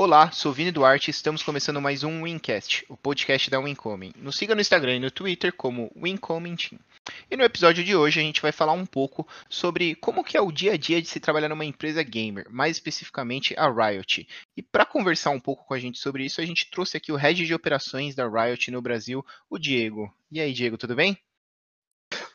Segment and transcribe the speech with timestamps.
[0.00, 4.12] Olá, sou Vini Duarte e estamos começando mais um Wincast, o podcast da Wincoming.
[4.16, 6.80] Nos siga no Instagram e no Twitter como Wincoming Team.
[7.28, 10.40] E no episódio de hoje a gente vai falar um pouco sobre como que é
[10.40, 14.28] o dia a dia de se trabalhar numa empresa gamer, mais especificamente a Riot.
[14.56, 17.16] E para conversar um pouco com a gente sobre isso, a gente trouxe aqui o
[17.16, 20.08] head de operações da Riot no Brasil, o Diego.
[20.30, 21.18] E aí, Diego, tudo bem?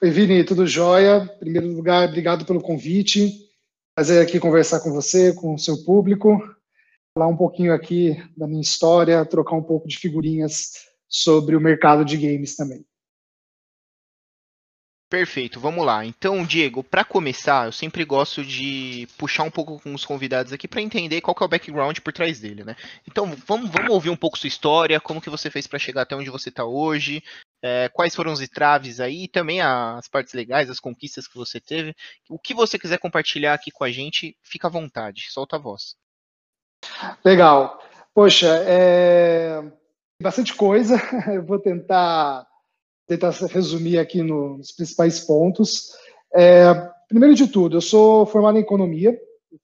[0.01, 1.31] Oi, Vini, tudo jóia?
[1.37, 3.31] Em primeiro lugar, obrigado pelo convite.
[3.95, 6.43] Prazer aqui conversar com você, com o seu público
[7.13, 10.71] falar um pouquinho aqui da minha história, trocar um pouco de figurinhas
[11.07, 12.83] sobre o mercado de games também.
[15.07, 16.03] Perfeito, vamos lá.
[16.03, 20.67] Então, Diego, para começar, eu sempre gosto de puxar um pouco com os convidados aqui
[20.67, 22.75] para entender qual é o background por trás dele, né?
[23.07, 26.15] Então, vamos, vamos ouvir um pouco sua história, como que você fez para chegar até
[26.15, 27.23] onde você está hoje,
[27.61, 31.95] é, quais foram os entraves aí, também as partes legais, as conquistas que você teve.
[32.27, 35.95] O que você quiser compartilhar aqui com a gente, fica à vontade, solta a voz.
[37.23, 37.79] Legal.
[38.13, 39.63] Poxa, é
[40.21, 40.95] bastante coisa.
[41.33, 42.47] Eu vou tentar
[43.05, 45.91] tentar resumir aqui nos principais pontos.
[46.33, 46.73] É,
[47.07, 49.15] primeiro de tudo, eu sou formado em economia.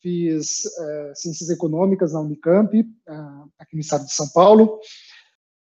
[0.01, 3.13] fiz é, ciências econômicas na Unicamp, é,
[3.57, 4.79] aqui no estado de São Paulo.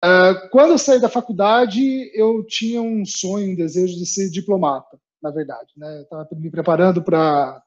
[0.02, 4.98] É, quando eu saí da faculdade, eu tinha um sonho, um desejo de ser diplomata,
[5.22, 5.72] na verdade.
[5.76, 5.98] Né?
[5.98, 7.62] Eu estava me preparando para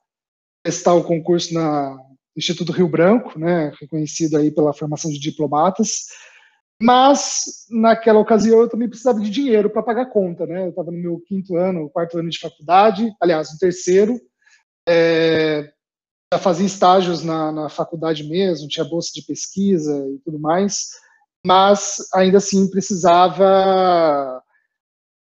[0.64, 1.98] prestar o concurso na
[2.42, 6.08] Instituto Rio Branco, né, reconhecido aí pela formação de diplomatas,
[6.82, 10.66] mas naquela ocasião eu também precisava de dinheiro para pagar a conta, né?
[10.66, 14.20] Eu estava no meu quinto ano, quarto ano de faculdade, aliás, no terceiro,
[14.90, 15.72] é,
[16.34, 20.90] já fazia estágios na, na faculdade mesmo, tinha bolsa de pesquisa e tudo mais,
[21.46, 24.42] mas ainda assim precisava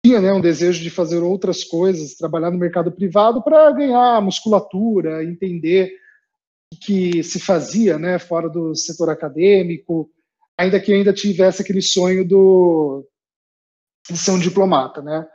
[0.03, 5.23] tinha né, um desejo de fazer outras coisas, trabalhar no mercado privado para ganhar musculatura,
[5.23, 6.00] entender
[6.79, 10.11] que se fazia né, fora do setor acadêmico,
[10.57, 13.07] ainda que eu ainda tivesse aquele sonho do,
[14.09, 15.03] de ser um diplomata.
[15.03, 15.27] Né?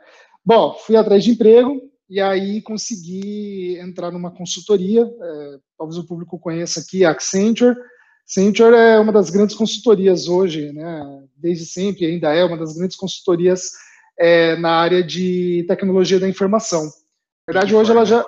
[0.44, 6.38] Bom, fui atrás de emprego e aí consegui entrar numa consultoria, é, talvez o público
[6.38, 7.76] conheça aqui, a Accenture.
[8.24, 12.96] Accenture é uma das grandes consultorias hoje, né, desde sempre ainda é uma das grandes
[12.96, 13.70] consultorias
[14.18, 16.84] é, na área de tecnologia da informação.
[16.84, 18.24] Na verdade, hoje ela já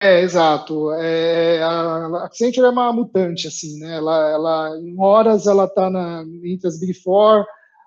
[0.00, 0.92] é, exato.
[0.92, 3.96] É, a Accenture é uma mutante, assim, né?
[3.96, 5.90] Ela, ela, em horas ela está
[6.44, 7.44] entre as Big Four,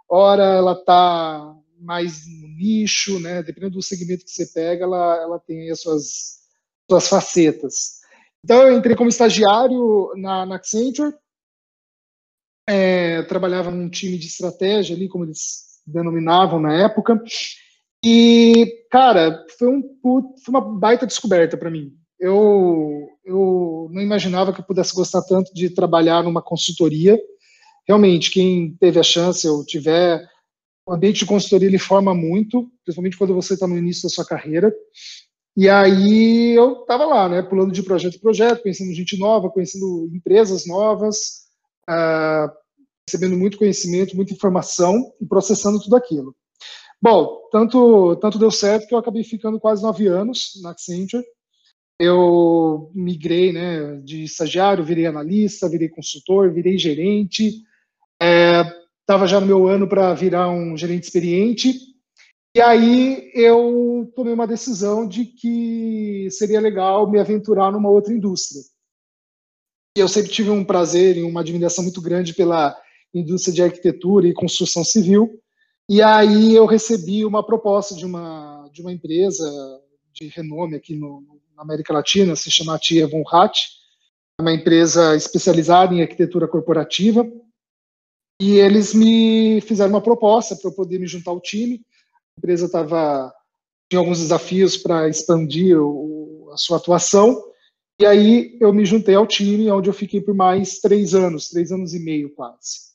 [0.09, 3.41] hora ela está mais no nicho, né?
[3.41, 6.39] Dependendo do segmento que você pega, ela, ela tem as suas,
[6.89, 8.01] suas facetas.
[8.43, 11.16] Então, eu entrei como estagiário na, na Accenture,
[12.67, 17.22] é, trabalhava num time de estratégia ali, como eles denominavam na época,
[18.03, 24.61] e, cara, foi, um, foi uma baita descoberta para mim eu, eu não imaginava que
[24.61, 27.19] eu pudesse gostar tanto de trabalhar numa consultoria.
[27.87, 30.23] Realmente, quem teve a chance ou tiver,
[30.85, 34.23] o ambiente de consultoria ele forma muito, principalmente quando você está no início da sua
[34.23, 34.71] carreira.
[35.57, 40.07] E aí eu estava lá, né, pulando de projeto em projeto, conhecendo gente nova, conhecendo
[40.13, 41.47] empresas novas,
[41.89, 42.49] uh,
[43.09, 46.35] recebendo muito conhecimento, muita informação e processando tudo aquilo.
[47.01, 51.23] Bom, tanto, tanto deu certo que eu acabei ficando quase nove anos na Accenture,
[52.01, 57.62] eu migrei né, de estagiário, virei analista, virei consultor, virei gerente.
[59.00, 61.75] Estava é, já no meu ano para virar um gerente experiente.
[62.56, 68.61] E aí eu tomei uma decisão de que seria legal me aventurar numa outra indústria.
[69.95, 72.75] Eu sempre tive um prazer e uma admiração muito grande pela
[73.13, 75.40] indústria de arquitetura e construção civil.
[75.88, 79.45] E aí eu recebi uma proposta de uma, de uma empresa
[80.13, 81.22] de renome aqui no,
[81.61, 83.69] América Latina, se chama Tia Von Hatt,
[84.39, 87.23] é uma empresa especializada em arquitetura corporativa,
[88.41, 91.85] e eles me fizeram uma proposta para eu poder me juntar ao time.
[92.35, 93.31] A empresa estava
[93.88, 97.44] tinha alguns desafios para expandir o, a sua atuação,
[97.99, 101.72] e aí eu me juntei ao time, onde eu fiquei por mais três anos, três
[101.72, 102.91] anos e meio quase.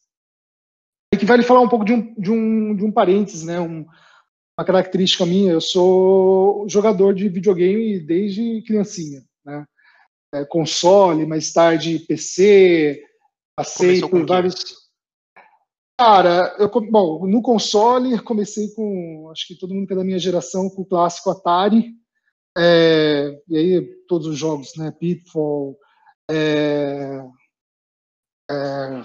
[1.15, 3.87] E que vale falar um pouco de um, de um, de um parênteses, né, um,
[4.59, 9.67] uma característica minha, eu sou jogador de videogame desde criancinha, né?
[10.35, 13.03] É, console, mais tarde PC,
[13.55, 14.87] passei Começou por vários.
[15.99, 20.19] Cara, eu, bom, no console comecei com, acho que todo mundo que é da minha
[20.19, 21.95] geração, com o clássico Atari,
[22.57, 24.91] é, e aí todos os jogos, né?
[24.91, 25.79] Pitfall,
[26.31, 27.23] é,
[28.51, 29.03] é,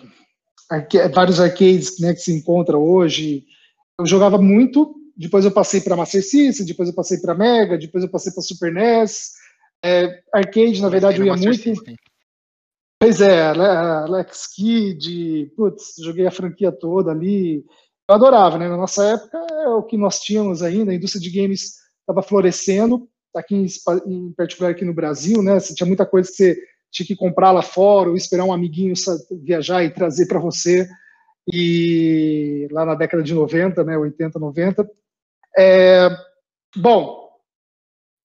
[0.70, 3.46] arque, vários arcades né, que se encontra hoje.
[4.00, 8.04] Eu jogava muito, depois eu passei para Master System, depois eu passei para Mega, depois
[8.04, 9.32] eu passei para Super NES.
[9.84, 11.62] É, arcade, na verdade, eu ia muito.
[11.62, 11.96] System.
[13.00, 17.64] Pois é, Alex Kidd, putz, joguei a franquia toda ali.
[18.10, 18.68] Eu adorava, né?
[18.68, 23.08] Na nossa época é o que nós tínhamos ainda, a indústria de games estava florescendo,
[23.36, 23.66] aqui em,
[24.06, 25.60] em, particular aqui no Brasil, né?
[25.60, 26.58] Você tinha muita coisa que você
[26.92, 28.94] tinha que comprar lá fora ou esperar um amiguinho
[29.44, 30.88] viajar e trazer para você.
[31.52, 34.90] E lá na década de 90, né, 80, 90.
[35.58, 36.10] É,
[36.76, 37.22] bom,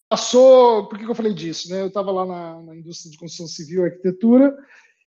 [0.08, 0.88] passou.
[0.88, 1.70] Por que eu falei disso?
[1.70, 1.82] Né?
[1.82, 4.56] Eu estava lá na, na, indústria de construção civil e arquitetura,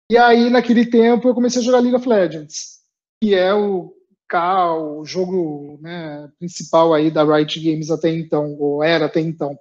[0.10, 2.80] e aí, naquele tempo, eu comecei a jogar League of Legends,
[3.22, 3.92] que é o,
[4.32, 9.58] o jogo né, principal aí da Riot Games até então, ou era até então.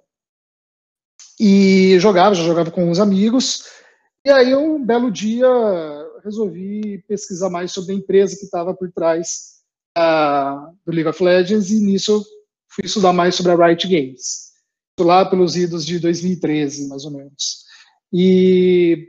[1.39, 3.65] E jogava, já jogava com uns amigos,
[4.23, 5.47] e aí, um belo dia,
[6.23, 9.61] resolvi pesquisar mais sobre a empresa que estava por trás
[9.97, 12.34] uh, do League of Legends, e nisso eu
[12.75, 14.51] fui estudar mais sobre a Riot Games.
[14.99, 17.63] Lá pelos idos de 2013, mais ou menos.
[18.13, 19.07] E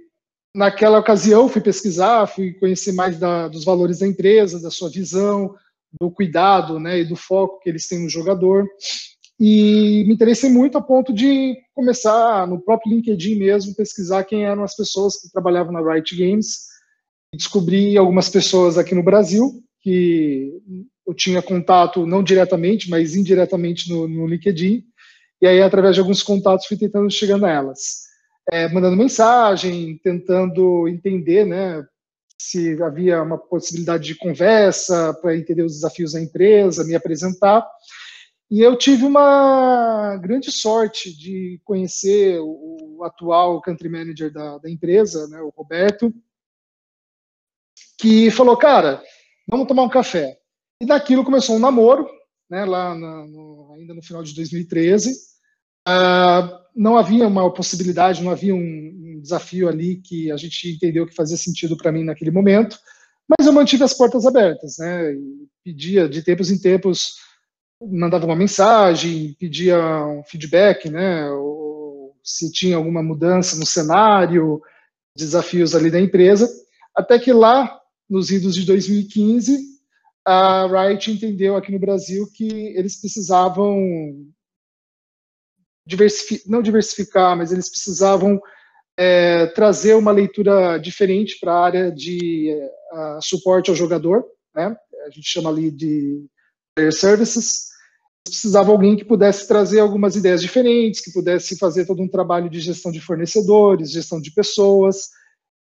[0.55, 5.55] naquela ocasião fui pesquisar, fui conhecer mais da, dos valores da empresa, da sua visão,
[6.01, 8.67] do cuidado né, e do foco que eles têm no jogador.
[9.39, 14.65] E me interessei muito a ponto de começar no próprio LinkedIn mesmo, pesquisar quem eram
[14.65, 16.67] as pessoas que trabalhavam na Riot Games.
[17.35, 20.53] Descobri algumas pessoas aqui no Brasil que
[21.06, 24.85] eu tinha contato, não diretamente, mas indiretamente no, no LinkedIn.
[25.41, 28.06] E aí, através de alguns contatos, fui tentando chegar a elas.
[28.50, 31.85] É, mandando mensagem, tentando entender né,
[32.38, 37.67] se havia uma possibilidade de conversa para entender os desafios da empresa, me apresentar.
[38.50, 45.29] E eu tive uma grande sorte de conhecer o, atual country manager da, da empresa,
[45.29, 46.14] né, o Roberto,
[47.99, 49.03] que falou, cara,
[49.47, 50.38] vamos tomar um café.
[50.81, 52.08] E daquilo começou um namoro,
[52.50, 55.11] né, lá na, no, ainda no final de 2013.
[55.11, 55.14] Uh,
[55.87, 61.06] ah, não havia uma possibilidade, não havia um, um, desafio ali que a gente entendeu
[61.06, 62.78] que fazia sentido para mim naquele momento,
[63.28, 67.14] mas eu mantive as portas abertas, né, e pedia de tempos em tempos
[67.81, 74.61] mandava uma mensagem, pedia um feedback, né, ou se tinha alguma mudança no cenário,
[75.17, 76.49] desafios ali da empresa,
[76.94, 79.75] até que lá, nos idos de 2015,
[80.26, 83.78] a Riot entendeu aqui no Brasil que eles precisavam
[85.87, 88.40] diversificar, não diversificar, mas eles precisavam
[88.99, 92.52] é, trazer uma leitura diferente para a área de
[92.93, 94.76] uh, suporte ao jogador, né?
[95.06, 96.26] A gente chama ali de
[96.75, 97.67] Player Services,
[98.25, 102.58] precisava alguém que pudesse trazer algumas ideias diferentes, que pudesse fazer todo um trabalho de
[102.58, 105.11] gestão de fornecedores, gestão de pessoas,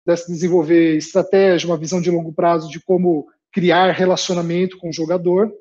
[0.05, 5.53] pudesse desenvolver estratégia, uma visão de longo prazo de como criar relacionamento com o jogador.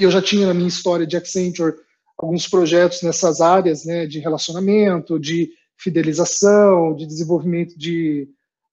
[0.00, 1.74] Eu já tinha na minha história de Accenture
[2.16, 8.28] alguns projetos nessas áreas, né, de relacionamento, de fidelização, de desenvolvimento de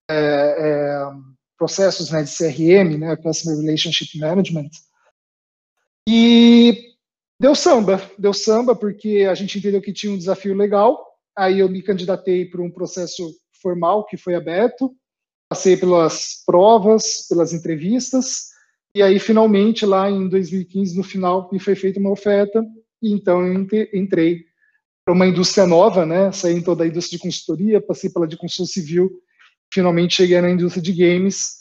[0.09, 1.07] é, é,
[1.57, 4.69] processos né, de CRM, né, Customer Relationship Management.
[6.07, 6.95] E
[7.39, 11.03] deu samba, deu samba porque a gente entendeu que tinha um desafio legal.
[11.35, 14.95] Aí eu me candidatei para um processo formal que foi aberto,
[15.51, 18.51] passei pelas provas, pelas entrevistas,
[18.95, 22.65] e aí finalmente lá em 2015, no final, me foi feita uma oferta,
[23.01, 24.45] e então eu entrei
[25.03, 26.31] para uma indústria nova, né?
[26.31, 29.11] Saí então da indústria de consultoria, passei pela de construção civil,
[29.73, 31.57] finalmente cheguei na indústria de games,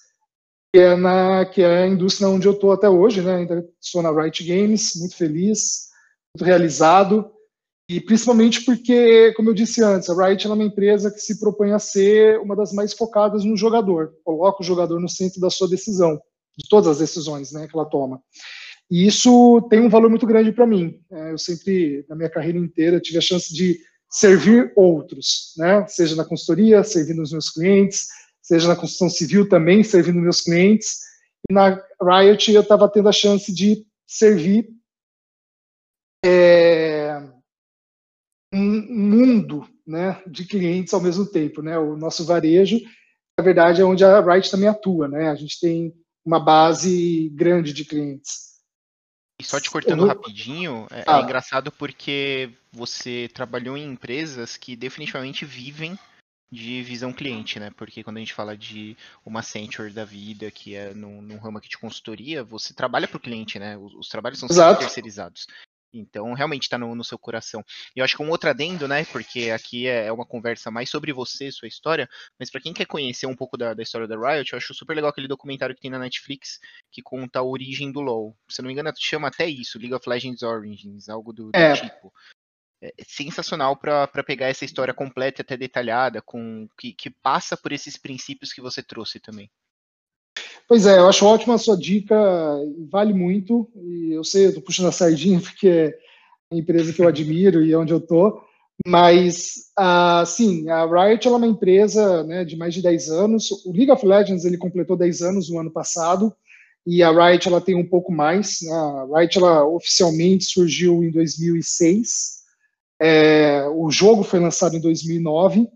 [0.73, 3.39] que é, na, que é a indústria onde eu estou até hoje, né?
[3.39, 5.89] Ainda estou na Riot Games, muito feliz,
[6.37, 7.29] muito realizado,
[7.93, 11.73] e principalmente porque, como eu disse antes, a Riot é uma empresa que se propõe
[11.73, 15.69] a ser uma das mais focadas no jogador, coloca o jogador no centro da sua
[15.69, 16.15] decisão,
[16.57, 18.23] de todas as decisões né, que ela toma.
[18.89, 21.01] E isso tem um valor muito grande para mim.
[21.11, 25.85] É, eu sempre, na minha carreira inteira, tive a chance de servir outros, né?
[25.89, 28.07] seja na consultoria, servindo os meus clientes,
[28.41, 31.01] seja na construção civil também, servindo meus clientes.
[31.51, 34.69] E na Riot eu estava tendo a chance de servir
[36.25, 37.00] é,
[39.21, 41.63] mundo né, de clientes ao mesmo tempo.
[41.63, 41.79] Né?
[41.79, 42.81] O nosso varejo,
[43.39, 45.09] na verdade, é onde a Riot também atua.
[45.09, 45.29] Né?
[45.29, 45.93] A gente tem
[46.25, 48.51] uma base grande de clientes.
[49.41, 51.19] E só te cortando rapidinho, é, ah.
[51.19, 55.99] é engraçado porque você trabalhou em empresas que definitivamente vivem
[56.53, 57.71] de visão cliente, né?
[57.77, 61.59] Porque quando a gente fala de uma Accenture da vida, que é num, num ramo
[61.59, 63.79] aqui de consultoria, você trabalha para o cliente, né?
[63.79, 65.47] Os, os trabalhos são sempre terceirizados.
[65.93, 67.65] Então, realmente está no, no, seu coração.
[67.95, 69.05] E eu acho que um outro adendo, né?
[69.07, 72.09] Porque aqui é, é uma conversa mais sobre você, sua história.
[72.39, 74.95] Mas para quem quer conhecer um pouco da, da, história da Riot, eu acho super
[74.95, 78.37] legal aquele documentário que tem na Netflix que conta a origem do LoL.
[78.49, 81.75] Se não me engano, chama até isso, League of Legends Origins, algo do, do é,
[81.75, 82.13] tipo.
[82.83, 87.73] é sensacional para pegar essa história completa e até detalhada, com que, que passa por
[87.73, 89.51] esses princípios que você trouxe também.
[90.71, 92.15] Pois é, eu acho ótima a sua dica,
[92.89, 93.69] vale muito.
[93.75, 95.99] E eu sei, eu tô puxando a sardinha porque é
[96.53, 98.41] a empresa que eu admiro e é onde eu tô.
[98.87, 103.51] Mas, uh, sim, a Riot é uma empresa né, de mais de 10 anos.
[103.67, 106.33] O League of Legends ele completou 10 anos no ano passado
[106.87, 108.59] e a Riot ela tem um pouco mais.
[108.63, 108.73] Né?
[108.73, 112.45] A Riot ela oficialmente surgiu em 2006.
[113.03, 115.67] É, o jogo foi lançado em 2009.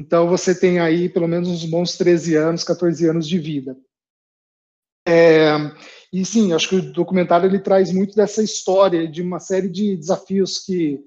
[0.00, 3.76] Então você tem aí pelo menos uns bons 13 anos, 14 anos de vida.
[5.06, 5.56] É,
[6.12, 9.96] e sim, acho que o documentário ele traz muito dessa história de uma série de
[9.96, 11.00] desafios que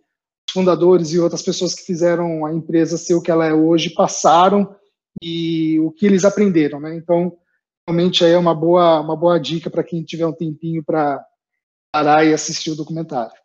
[0.52, 4.76] fundadores e outras pessoas que fizeram a empresa ser o que ela é hoje passaram
[5.22, 6.96] e o que eles aprenderam, né?
[6.96, 7.38] Então,
[7.88, 11.24] realmente aí é uma boa uma boa dica para quem tiver um tempinho para
[11.94, 13.45] parar e assistir o documentário.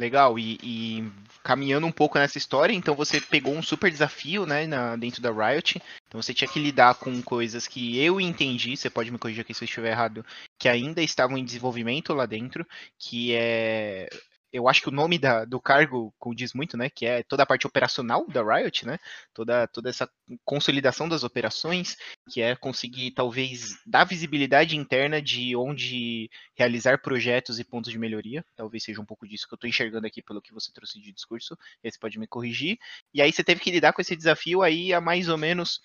[0.00, 1.12] Legal, e, e,
[1.44, 5.30] caminhando um pouco nessa história, então você pegou um super desafio, né, na, dentro da
[5.30, 9.42] Riot, então você tinha que lidar com coisas que eu entendi, você pode me corrigir
[9.42, 10.26] aqui se eu estiver errado,
[10.58, 12.66] que ainda estavam em desenvolvimento lá dentro,
[12.98, 14.08] que é
[14.54, 16.88] eu acho que o nome da, do cargo diz muito, né?
[16.88, 19.00] Que é toda a parte operacional da Riot, né?
[19.34, 20.08] Toda, toda essa
[20.44, 21.96] consolidação das operações,
[22.30, 28.44] que é conseguir talvez dar visibilidade interna de onde realizar projetos e pontos de melhoria.
[28.54, 31.10] Talvez seja um pouco disso que eu estou enxergando aqui pelo que você trouxe de
[31.10, 31.58] discurso.
[31.82, 32.78] E você pode me corrigir.
[33.12, 35.80] E aí você teve que lidar com esse desafio aí há mais ou menos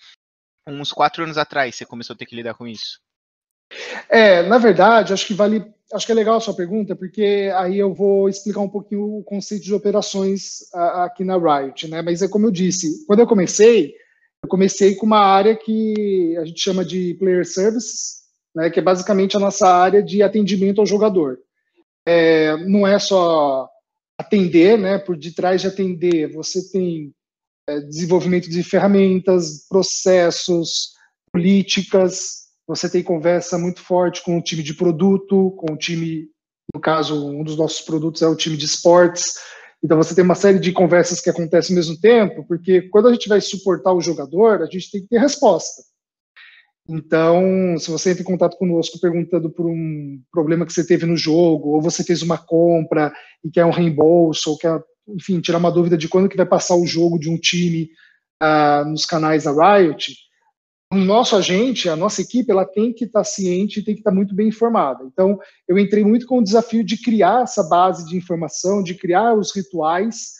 [0.64, 1.74] uns quatro anos atrás.
[1.74, 3.00] Você começou a ter que lidar com isso.
[4.08, 7.78] É, na verdade, acho que vale, acho que é legal a sua pergunta, porque aí
[7.78, 12.02] eu vou explicar um pouquinho o conceito de operações aqui na Riot, né?
[12.02, 13.94] Mas é como eu disse, quando eu comecei,
[14.42, 18.20] eu comecei com uma área que a gente chama de player services,
[18.54, 18.70] né?
[18.70, 21.38] Que é basicamente a nossa área de atendimento ao jogador.
[22.06, 23.68] É, não é só
[24.18, 24.98] atender, né?
[24.98, 27.12] Por detrás de atender, você tem
[27.68, 30.92] é, desenvolvimento de ferramentas, processos,
[31.32, 36.28] políticas, você tem conversa muito forte com o time de produto, com o time,
[36.72, 39.34] no caso, um dos nossos produtos é o time de esportes.
[39.82, 43.12] Então você tem uma série de conversas que acontecem ao mesmo tempo, porque quando a
[43.12, 45.82] gente vai suportar o jogador, a gente tem que ter resposta.
[46.88, 51.16] Então, se você entra em contato conosco perguntando por um problema que você teve no
[51.16, 53.12] jogo, ou você fez uma compra
[53.44, 56.76] e quer um reembolso, ou quer, enfim, tirar uma dúvida de quando que vai passar
[56.76, 57.90] o jogo de um time
[58.40, 60.14] uh, nos canais da Riot,
[60.92, 64.10] o nosso agente, a nossa equipe, ela tem que estar ciente e tem que estar
[64.10, 65.04] muito bem informada.
[65.04, 69.34] Então, eu entrei muito com o desafio de criar essa base de informação, de criar
[69.34, 70.32] os rituais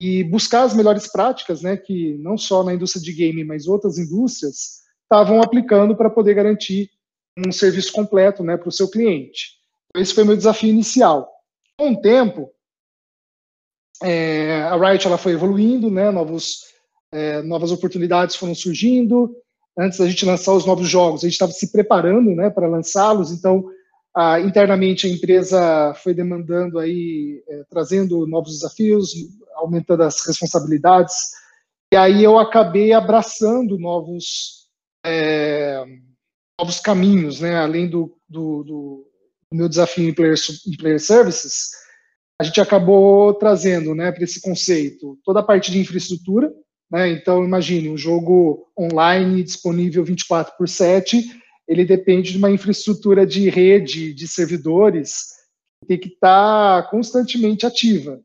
[0.00, 3.96] e buscar as melhores práticas, né, que não só na indústria de game, mas outras
[3.96, 6.90] indústrias estavam aplicando para poder garantir
[7.38, 9.52] um serviço completo, né, para o seu cliente.
[9.88, 11.30] Então, esse foi meu desafio inicial.
[11.78, 12.50] Com o tempo,
[14.02, 16.64] é, a Riot ela foi evoluindo, né, novos,
[17.12, 19.32] é, novas oportunidades foram surgindo,
[19.78, 23.30] antes da gente lançar os novos jogos, a gente estava se preparando né, para lançá-los,
[23.30, 23.64] então
[24.14, 29.12] ah, internamente a empresa foi demandando aí, é, trazendo novos desafios,
[29.54, 31.14] aumentando as responsabilidades,
[31.92, 34.68] e aí eu acabei abraçando novos,
[35.04, 35.82] é,
[36.58, 39.06] novos caminhos, né, além do, do, do,
[39.50, 40.36] meu desafio em player,
[40.66, 41.70] em player services,
[42.40, 46.52] a gente acabou trazendo né, para esse conceito toda a parte de infraestrutura,
[46.92, 47.10] né?
[47.10, 51.24] Então, imagine, um jogo online disponível 24 por 7,
[51.66, 55.28] ele depende de uma infraestrutura de rede, de servidores,
[55.80, 58.20] que tem que estar constantemente ativa,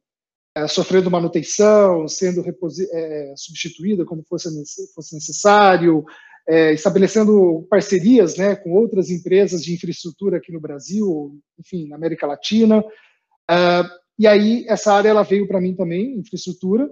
[0.53, 2.43] é, sofrendo manutenção, sendo
[2.91, 4.49] é, substituída como fosse,
[4.93, 6.03] fosse necessário,
[6.49, 12.27] é, estabelecendo parcerias né, com outras empresas de infraestrutura aqui no Brasil, enfim, na América
[12.27, 12.79] Latina.
[12.79, 13.87] Uh,
[14.19, 16.89] e aí, essa área ela veio para mim também, infraestrutura,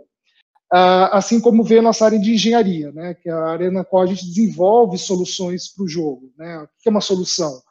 [0.72, 4.04] assim como vê a nossa área de engenharia, né, que é a área na qual
[4.04, 6.32] a gente desenvolve soluções para o jogo.
[6.38, 6.60] Né?
[6.60, 7.62] O que é uma solução?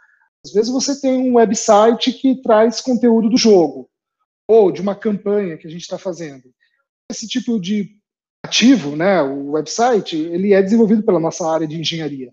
[0.44, 3.88] Às vezes você tem um website que traz conteúdo do jogo,
[4.48, 6.44] ou de uma campanha que a gente está fazendo.
[7.10, 7.90] Esse tipo de
[8.44, 12.30] ativo, né, o website, ele é desenvolvido pela nossa área de engenharia.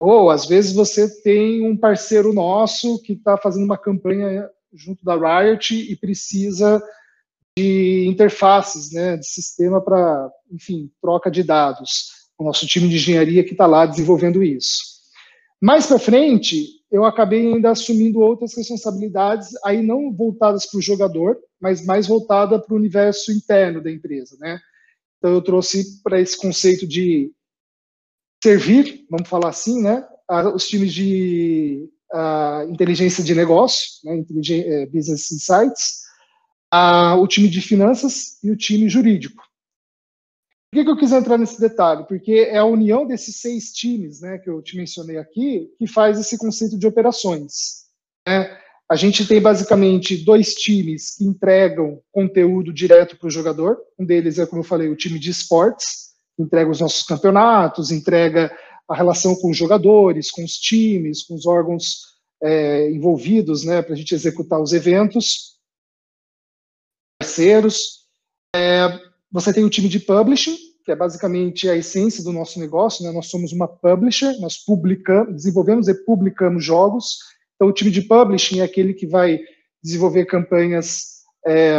[0.00, 5.14] Ou, às vezes, você tem um parceiro nosso que está fazendo uma campanha junto da
[5.14, 6.82] Riot e precisa
[7.56, 12.10] de interfaces, né, de sistema para, enfim, troca de dados.
[12.38, 14.96] O nosso time de engenharia que está lá desenvolvendo isso.
[15.60, 21.38] Mais para frente, eu acabei ainda assumindo outras responsabilidades, aí não voltadas para o jogador,
[21.58, 24.60] mas mais voltada para o universo interno da empresa, né?
[25.16, 27.32] Então eu trouxe para esse conceito de
[28.42, 30.06] servir, vamos falar assim, né,
[30.54, 31.88] os times de
[32.70, 36.05] inteligência de negócio, né, eh, business insights,
[36.70, 39.42] a, o time de finanças e o time jurídico.
[40.70, 42.04] Por que, que eu quis entrar nesse detalhe?
[42.06, 46.18] Porque é a união desses seis times, né, que eu te mencionei aqui, que faz
[46.18, 47.86] esse conceito de operações.
[48.26, 48.58] Né?
[48.88, 53.78] A gente tem basicamente dois times que entregam conteúdo direto para o jogador.
[53.98, 57.90] Um deles é, como eu falei, o time de esportes, que entrega os nossos campeonatos,
[57.90, 58.54] entrega
[58.88, 63.94] a relação com os jogadores, com os times, com os órgãos é, envolvidos, né, para
[63.94, 65.55] a gente executar os eventos.
[67.36, 68.06] Parceiros.
[68.54, 69.00] É,
[69.30, 73.04] você tem o time de publishing, que é basicamente a essência do nosso negócio.
[73.04, 73.12] Né?
[73.12, 77.18] Nós somos uma publisher, nós publicamos, desenvolvemos e publicamos jogos
[77.56, 79.40] então, o time de publishing é aquele que vai
[79.82, 81.74] desenvolver campanhas é,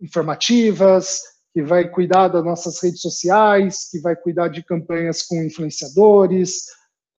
[0.00, 1.20] informativas,
[1.52, 6.64] que vai cuidar das nossas redes sociais, que vai cuidar de campanhas com influenciadores,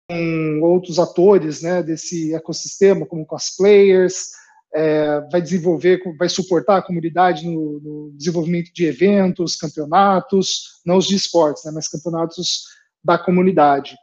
[0.10, 4.32] com outros atores né, desse ecossistema, como cosplayers,
[4.74, 11.08] é, vai desenvolver, vai suportar a comunidade no, no, desenvolvimento de eventos, campeonatos, não os
[11.08, 12.63] de esportes, né, mas campeonatos
[13.04, 13.96] da comunidade.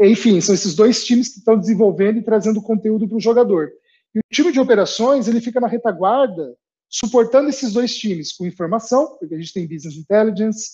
[0.00, 3.70] Enfim, são esses dois times que estão desenvolvendo e trazendo conteúdo para o jogador.
[4.14, 6.56] E o time de operações, ele fica na retaguarda,
[6.88, 10.70] suportando esses dois times com informação, porque a gente tem business intelligence,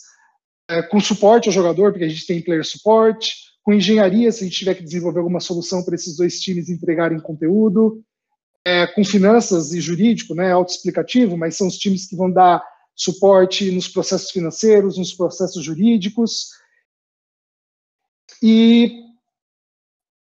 [0.68, 3.30] é, com suporte ao jogador, porque a gente tem player support,
[3.62, 7.20] com engenharia, se a gente tiver que desenvolver alguma solução para esses dois times entregarem
[7.20, 8.02] conteúdo,
[8.64, 12.62] é, com finanças e jurídico, né, autoexplicativo, mas são os times que vão dar
[12.94, 16.50] suporte nos processos financeiros, nos processos jurídicos.
[18.42, 18.92] E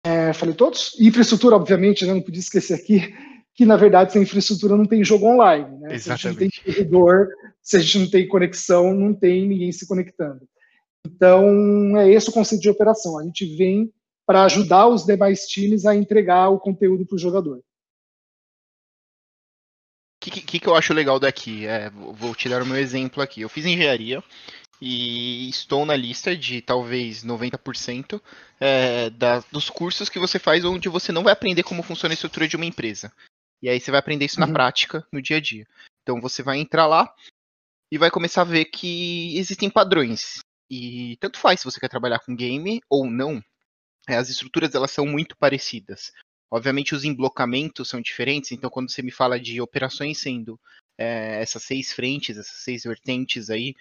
[0.06, 0.96] é, falei todos?
[1.00, 3.14] infraestrutura, obviamente, né, não podia esquecer aqui,
[3.54, 5.80] que na verdade sem infraestrutura não tem jogo online.
[5.80, 5.98] Né?
[5.98, 7.30] Se a gente não tem servidor,
[7.62, 10.48] se a gente não tem conexão, não tem ninguém se conectando.
[11.06, 13.18] Então, é esse o conceito de operação.
[13.20, 13.92] A gente vem
[14.26, 17.62] para ajudar os demais times a entregar o conteúdo para o jogador.
[20.26, 21.68] O que, que, que, eu acho legal daqui?
[21.68, 23.42] É, vou te dar o meu exemplo aqui.
[23.42, 24.24] Eu fiz engenharia
[24.82, 28.20] e estou na lista de talvez 90%
[28.60, 32.16] é, da, dos cursos que você faz onde você não vai aprender como funciona a
[32.16, 33.12] estrutura de uma empresa.
[33.62, 34.48] E aí você vai aprender isso uhum.
[34.48, 35.68] na prática, no dia a dia.
[36.02, 37.14] Então você vai entrar lá
[37.92, 40.40] e vai começar a ver que existem padrões.
[40.70, 43.44] E tanto faz se você quer trabalhar com game ou não,
[44.08, 46.12] é, as estruturas elas são muito parecidas.
[46.52, 50.60] Obviamente os emblocamentos são diferentes, então quando você me fala de operações sendo
[50.98, 53.76] é, essas seis frentes, essas seis vertentes aí,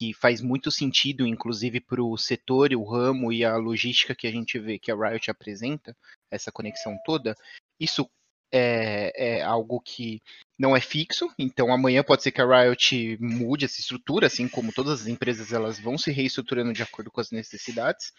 [0.00, 4.30] que faz muito sentido, inclusive, para o setor, o ramo e a logística que a
[4.30, 5.94] gente vê que a Riot apresenta,
[6.30, 7.36] essa conexão toda,
[7.78, 8.08] isso
[8.52, 10.20] é, é, algo que
[10.58, 14.72] não é fixo, então amanhã pode ser que a Riot mude essa estrutura, assim como
[14.72, 18.12] todas as empresas elas vão se reestruturando de acordo com as necessidades.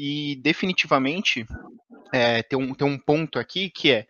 [0.00, 1.44] E definitivamente
[2.12, 4.06] é, tem, um, tem um ponto aqui que é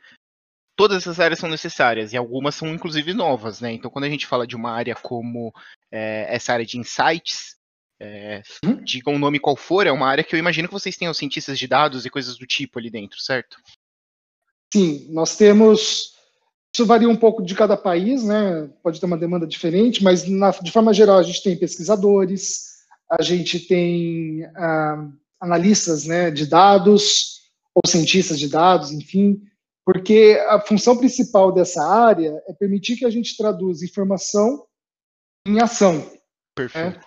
[0.76, 3.72] todas essas áreas são necessárias e algumas são inclusive novas, né?
[3.72, 5.50] Então, quando a gente fala de uma área como
[5.90, 7.56] é, essa área de insights,
[7.98, 8.84] é, hum?
[8.84, 11.58] diga um nome qual for, é uma área que eu imagino que vocês tenham cientistas
[11.58, 13.56] de dados e coisas do tipo ali dentro, certo?
[14.70, 16.18] Sim, nós temos.
[16.74, 18.68] Isso varia um pouco de cada país, né?
[18.82, 22.76] Pode ter uma demanda diferente, mas na, de forma geral a gente tem pesquisadores,
[23.10, 25.08] a gente tem ah,
[25.40, 27.38] analistas né, de dados,
[27.74, 29.40] ou cientistas de dados, enfim,
[29.84, 34.66] porque a função principal dessa área é permitir que a gente traduza informação
[35.46, 36.04] em ação.
[36.54, 36.98] Perfeito.
[36.98, 37.02] Né?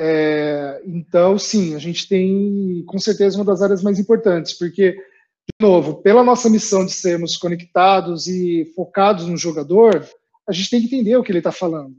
[0.00, 5.60] É, então, sim, a gente tem com certeza uma das áreas mais importantes, porque, de
[5.60, 10.08] novo, pela nossa missão de sermos conectados e focados no jogador,
[10.48, 11.96] a gente tem que entender o que ele está falando.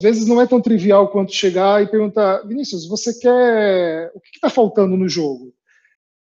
[0.00, 4.10] Às vezes não é tão trivial quanto chegar e perguntar, Vinícius, você quer.
[4.14, 5.54] O que está faltando no jogo?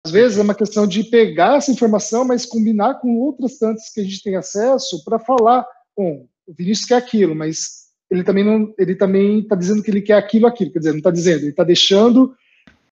[0.06, 4.00] Às vezes é uma questão de pegar essa informação, mas combinar com outras tantas que
[4.00, 8.74] a gente tem acesso para falar, bom, o Vinícius quer aquilo, mas ele também não,
[8.80, 11.50] ele também está dizendo que ele quer aquilo, aquilo, quer dizer, não está dizendo, ele
[11.50, 12.34] está deixando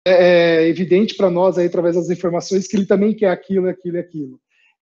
[0.05, 3.99] é, é evidente para nós aí através das informações que ele também quer aquilo, aquilo,
[3.99, 4.39] aquilo.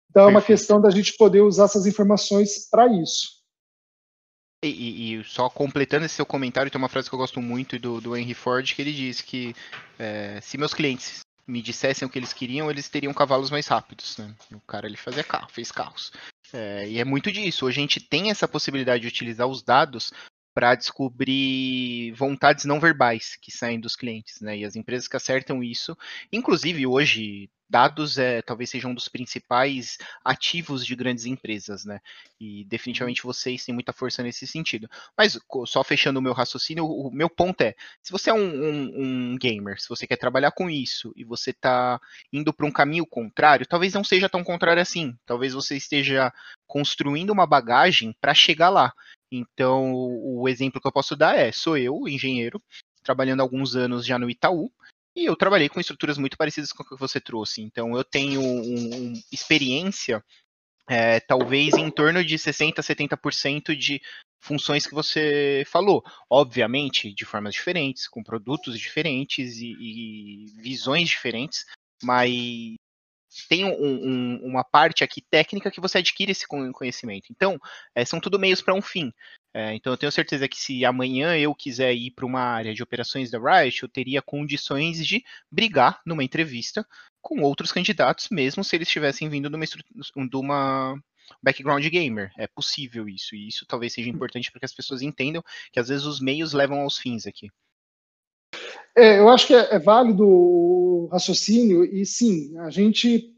[0.09, 3.40] Então é uma questão da gente poder usar essas informações para isso.
[4.63, 7.99] E, e, só completando esse seu comentário, tem uma frase que eu gosto muito do,
[7.99, 9.55] do Henry Ford, que ele diz que
[9.99, 14.19] é, se meus clientes me dissessem o que eles queriam, eles teriam cavalos mais rápidos.
[14.19, 14.35] Né?
[14.53, 16.13] O cara ele fazia carro, fez carros.
[16.53, 17.65] É, e é muito disso.
[17.65, 20.13] Hoje a gente tem essa possibilidade de utilizar os dados
[20.53, 24.59] para descobrir vontades não verbais que saem dos clientes, né?
[24.59, 25.97] E as empresas que acertam isso,
[26.33, 32.01] inclusive hoje dados é, talvez seja um dos principais ativos de grandes empresas, né?
[32.41, 34.91] E definitivamente vocês têm muita força nesse sentido.
[35.17, 39.33] Mas só fechando o meu raciocínio, o meu ponto é: se você é um, um,
[39.33, 42.01] um gamer, se você quer trabalhar com isso e você está
[42.33, 45.17] indo para um caminho contrário, talvez não seja tão contrário assim.
[45.25, 46.33] Talvez você esteja
[46.67, 48.93] construindo uma bagagem para chegar lá.
[49.31, 52.61] Então, o exemplo que eu posso dar é: sou eu, engenheiro,
[53.05, 54.73] trabalhando alguns anos já no Itaú,
[55.15, 57.63] e eu trabalhei com estruturas muito parecidas com a que você trouxe.
[57.63, 60.25] Então, eu tenho um, um, experiência,
[60.89, 64.01] é, talvez em torno de 60%, 70% de
[64.41, 66.03] funções que você falou.
[66.29, 71.65] Obviamente, de formas diferentes, com produtos diferentes e, e visões diferentes,
[72.03, 72.31] mas
[73.49, 77.27] tem um, um, uma parte aqui técnica que você adquire esse conhecimento.
[77.31, 77.59] Então,
[77.95, 79.13] é, são tudo meios para um fim.
[79.53, 82.83] É, então, eu tenho certeza que se amanhã eu quiser ir para uma área de
[82.83, 86.87] operações da Riot, eu teria condições de brigar numa entrevista
[87.21, 90.97] com outros candidatos, mesmo se eles estivessem vindo de uma, de uma
[91.43, 92.31] background gamer.
[92.39, 95.89] É possível isso, e isso talvez seja importante para que as pessoas entendam que às
[95.89, 97.51] vezes os meios levam aos fins aqui.
[98.97, 103.33] É, eu acho que é, é, válido o raciocínio, e sim, a gente,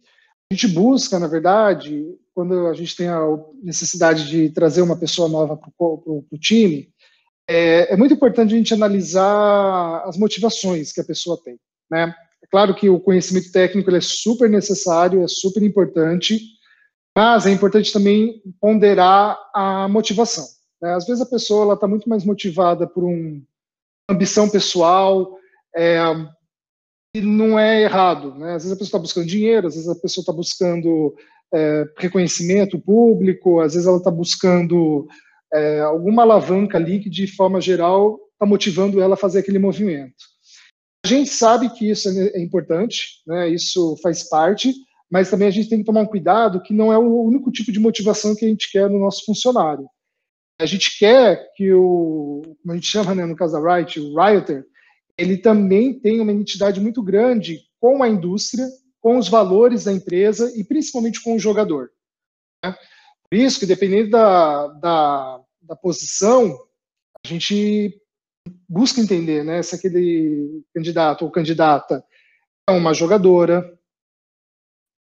[0.51, 3.21] a gente busca, na verdade, quando a gente tem a
[3.63, 6.93] necessidade de trazer uma pessoa nova para o time,
[7.49, 11.59] é, é, muito importante a gente analisar as motivações que a pessoa tem.
[11.91, 12.15] Né?
[12.43, 16.41] É claro que o conhecimento técnico é super necessário, é super importante,
[17.17, 20.47] mas é importante também ponderar a motivação.
[20.81, 20.95] Né?
[20.95, 23.43] Às vezes a pessoa está muito mais motivada por um,
[24.09, 25.37] ambição pessoal,
[25.75, 25.99] é,
[27.21, 28.35] não é errado.
[28.35, 28.55] Né?
[28.55, 31.15] Às vezes a pessoa está buscando dinheiro, às vezes a pessoa está buscando
[31.53, 35.07] é, reconhecimento público, às vezes ela está buscando
[35.53, 40.15] é, alguma alavanca ali que, de forma geral, está motivando ela a fazer aquele movimento.
[41.05, 43.49] A gente sabe que isso é, é importante, né?
[43.49, 44.73] isso faz parte,
[45.11, 47.71] mas também a gente tem que tomar um cuidado que não é o único tipo
[47.71, 49.87] de motivação que a gente quer no nosso funcionário.
[50.59, 54.15] A gente quer que o, como a gente chama né, no caso da Riot, o
[54.15, 54.65] Rioter,
[55.19, 58.67] ele também tem uma identidade muito grande com a indústria,
[59.01, 61.91] com os valores da empresa e principalmente com o jogador.
[62.65, 62.77] Né?
[63.29, 66.57] Por isso que, dependendo da, da, da, posição,
[67.25, 68.01] a gente
[68.69, 72.05] busca entender né, se aquele candidato ou candidata
[72.69, 73.79] é uma jogadora,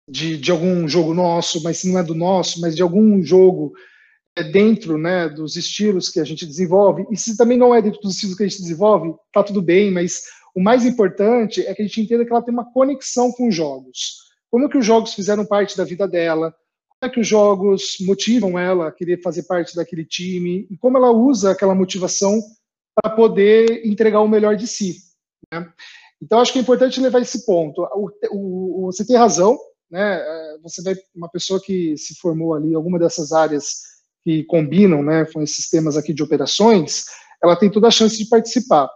[0.08, 3.72] de, de algum jogo nosso, mas se não é do nosso, mas de algum jogo
[4.42, 8.14] dentro né, dos estilos que a gente desenvolve, e se também não é dentro dos
[8.14, 10.22] estilos que a gente desenvolve, tá tudo bem, mas
[10.54, 13.54] o mais importante é que a gente entenda que ela tem uma conexão com os
[13.54, 14.24] jogos.
[14.50, 16.52] Como que os jogos fizeram parte da vida dela,
[16.88, 20.96] como é que os jogos motivam ela a querer fazer parte daquele time, e como
[20.96, 22.40] ela usa aquela motivação
[22.94, 24.96] para poder entregar o melhor de si.
[25.52, 25.72] Né?
[26.20, 27.82] Então, acho que é importante levar esse ponto.
[27.82, 29.58] O, o, você tem razão,
[29.90, 33.93] né, é, você vai uma pessoa que se formou ali alguma dessas áreas
[34.24, 37.04] que combinam, né, com esses temas aqui de operações,
[37.42, 38.88] ela tem toda a chance de participar.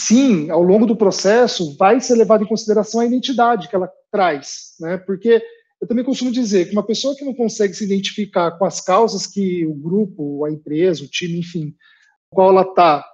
[0.00, 4.74] Sim, ao longo do processo vai ser levado em consideração a identidade que ela traz,
[4.80, 5.42] né, porque
[5.80, 9.26] eu também costumo dizer que uma pessoa que não consegue se identificar com as causas
[9.26, 11.74] que o grupo, a empresa, o time, enfim,
[12.30, 13.04] qual ela está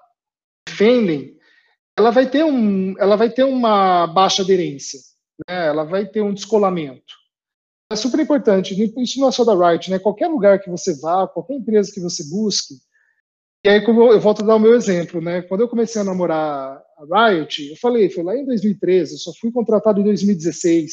[0.69, 1.37] defendem,
[1.99, 5.01] ela vai ter um, ela vai ter uma baixa aderência
[5.49, 7.20] né, ela vai ter um descolamento.
[7.91, 9.99] É super importante, isso não é só da Riot, né?
[9.99, 12.75] Qualquer lugar que você vá, qualquer empresa que você busque,
[13.65, 15.43] e aí como eu, eu volto a dar o meu exemplo, né?
[15.43, 19.33] Quando eu comecei a namorar a Riot, eu falei, foi lá em 2013, eu só
[19.41, 20.93] fui contratado em 2016.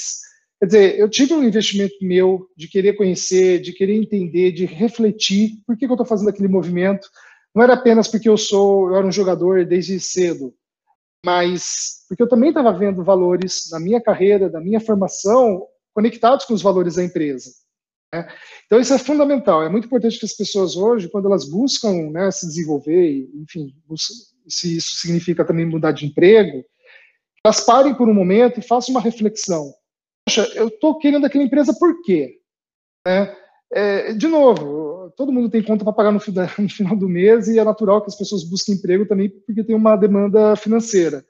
[0.59, 5.61] Quer dizer, eu tive um investimento meu de querer conhecer, de querer entender, de refletir
[5.67, 7.07] por que, que eu estou fazendo aquele movimento.
[7.55, 10.53] Não era apenas porque eu sou, eu era um jogador desde cedo
[11.25, 15.65] mas porque eu também estava vendo valores na minha carreira, da minha formação,
[15.97, 17.49] conectados com os valores da empresa.
[18.13, 18.27] Né?
[18.67, 19.63] Então isso é fundamental.
[19.63, 23.73] É muito importante que as pessoas hoje, quando elas buscam né, se desenvolver, enfim,
[24.47, 26.63] se isso significa também mudar de emprego,
[27.43, 29.73] elas parem por um momento e façam uma reflexão.
[30.27, 32.41] Poxa, eu estou querendo aquela empresa por quê?
[33.07, 33.35] Né?
[33.73, 37.63] É, de novo, todo mundo tem conta para pagar no, final do mês e é
[37.63, 41.25] natural que as pessoas busquem emprego também porque tem uma demanda financeira.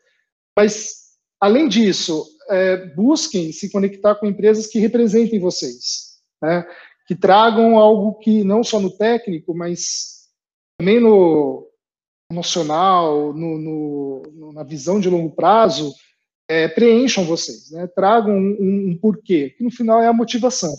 [0.58, 6.65] Mas, além disso, é, busquem se conectar com empresas que representem vocês, né?
[7.07, 10.27] que tragam algo que não só no técnico, mas
[10.77, 11.67] também no
[12.29, 15.93] emocional, no, no, na visão de longo prazo,
[16.49, 17.88] é, preencham vocês, né?
[17.88, 20.73] tragam um, um porquê, que no final é a motivação.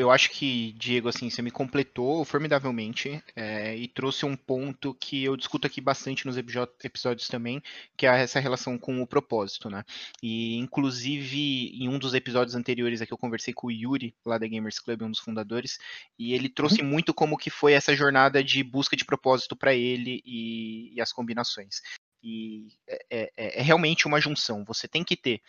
[0.00, 5.22] Eu, acho que, Diego, assim, você me completou formidavelmente é, e trouxe um ponto que
[5.22, 7.62] eu discuto aqui bastante nos episódios também,
[7.96, 9.84] que é essa relação com o propósito, né?
[10.22, 14.46] E, inclusive, em um dos episódios anteriores aqui eu conversei com o Yuri, lá da
[14.46, 15.78] Gamers Club, um dos fundadores,
[16.18, 16.88] e ele trouxe uhum.
[16.88, 21.12] muito como que foi essa jornada de busca de propósito para ele e, e, as
[21.12, 21.82] combinações.
[22.22, 25.42] E é, é, é realmente uma junção, você tem que ter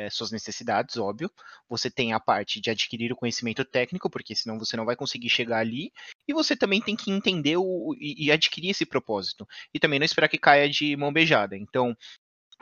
[0.00, 1.30] é, suas necessidades, óbvio.
[1.68, 5.28] Você tem a parte de adquirir o conhecimento técnico, porque senão você não vai conseguir
[5.28, 5.92] chegar ali.
[6.26, 9.46] E você também tem que entender o, e, e adquirir esse propósito.
[9.74, 11.56] E também não esperar que caia de mão beijada.
[11.56, 11.96] Então,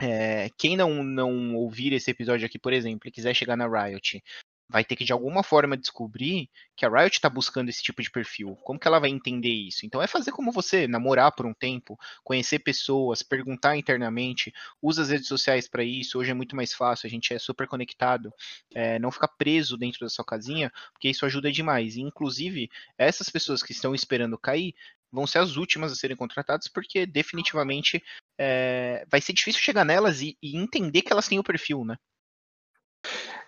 [0.01, 4.21] é, quem não, não ouvir esse episódio aqui, por exemplo, e quiser chegar na Riot
[4.69, 8.11] vai ter que de alguma forma descobrir que a Riot está buscando esse tipo de
[8.11, 8.55] perfil.
[8.63, 9.85] Como que ela vai entender isso?
[9.85, 15.09] Então é fazer como você, namorar por um tempo, conhecer pessoas, perguntar internamente, usa as
[15.09, 16.19] redes sociais para isso.
[16.19, 18.31] Hoje é muito mais fácil, a gente é super conectado,
[18.73, 21.95] é, não ficar preso dentro da sua casinha, porque isso ajuda demais.
[21.95, 24.75] E, inclusive essas pessoas que estão esperando cair
[25.11, 28.03] vão ser as últimas a serem contratadas, porque definitivamente
[28.37, 31.97] é, vai ser difícil chegar nelas e, e entender que elas têm o perfil, né?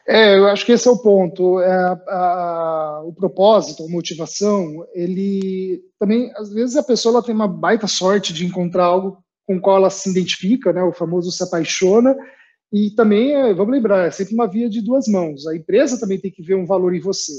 [0.07, 1.59] É, eu acho que esse é o ponto.
[1.59, 1.71] É,
[2.07, 7.87] a, o propósito, a motivação, ele também, às vezes, a pessoa ela tem uma baita
[7.87, 12.15] sorte de encontrar algo com o qual ela se identifica, né, o famoso se apaixona,
[12.71, 15.45] e também, é, vamos lembrar, é sempre uma via de duas mãos.
[15.45, 17.33] A empresa também tem que ver um valor em você,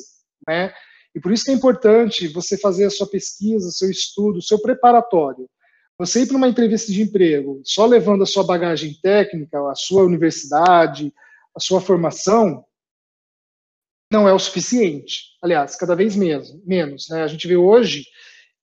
[0.46, 0.72] né?
[1.14, 5.48] E por isso que é importante você fazer a sua pesquisa, seu estudo, seu preparatório.
[5.98, 10.05] Você ir para uma entrevista de emprego só levando a sua bagagem técnica, a sua
[10.05, 11.12] universidade,
[11.56, 12.64] a sua formação
[14.10, 15.22] não é o suficiente.
[15.42, 17.08] Aliás, cada vez mesmo, menos.
[17.08, 17.22] Né?
[17.22, 18.04] A gente vê hoje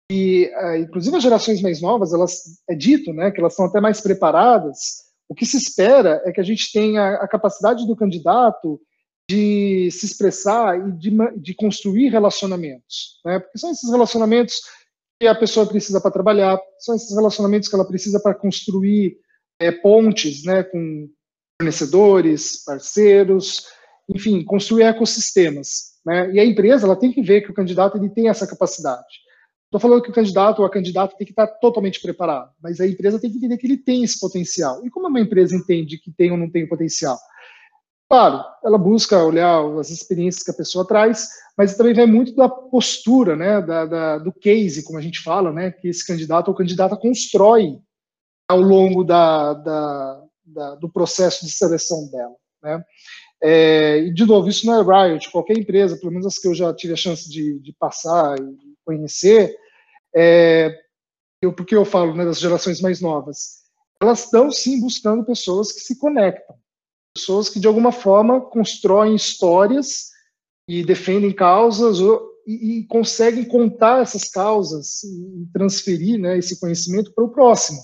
[0.08, 3.80] que, uh, inclusive as gerações mais novas, elas é dito né, que elas são até
[3.80, 5.02] mais preparadas.
[5.28, 8.80] O que se espera é que a gente tenha a capacidade do candidato
[9.28, 13.20] de se expressar e de, de construir relacionamentos.
[13.24, 13.38] Né?
[13.38, 14.60] Porque são esses relacionamentos
[15.20, 19.16] que a pessoa precisa para trabalhar, são esses relacionamentos que ela precisa para construir
[19.58, 21.08] é, pontes né, com
[21.62, 23.64] fornecedores, parceiros,
[24.09, 25.92] enfim, construir ecossistemas.
[26.05, 26.33] Né?
[26.33, 29.22] E a empresa ela tem que ver que o candidato ele tem essa capacidade.
[29.66, 32.87] Estou falando que o candidato ou a candidata tem que estar totalmente preparado, mas a
[32.87, 34.85] empresa tem que entender que ele tem esse potencial.
[34.85, 37.16] E como uma empresa entende que tem ou não tem potencial?
[38.11, 42.46] Claro, ela busca olhar as experiências que a pessoa traz, mas também vai muito da
[42.46, 46.55] postura, né, da, da, do case, como a gente fala, né, que esse candidato ou
[46.55, 47.79] candidata constrói
[48.46, 50.21] ao longo da, da,
[50.52, 52.34] da, do processo de seleção dela.
[52.62, 52.84] Né?
[53.42, 56.54] É, e, de novo, isso não é Riot, qualquer empresa, pelo menos as que eu
[56.54, 59.54] já tive a chance de, de passar e conhecer,
[60.14, 60.78] é,
[61.40, 63.62] eu, porque eu falo né, das gerações mais novas,
[64.00, 66.56] elas estão sim buscando pessoas que se conectam,
[67.14, 70.10] pessoas que de alguma forma constroem histórias
[70.68, 77.12] e defendem causas ou, e, e, conseguem contar essas causas e transferir né, esse conhecimento
[77.12, 77.80] para o próximo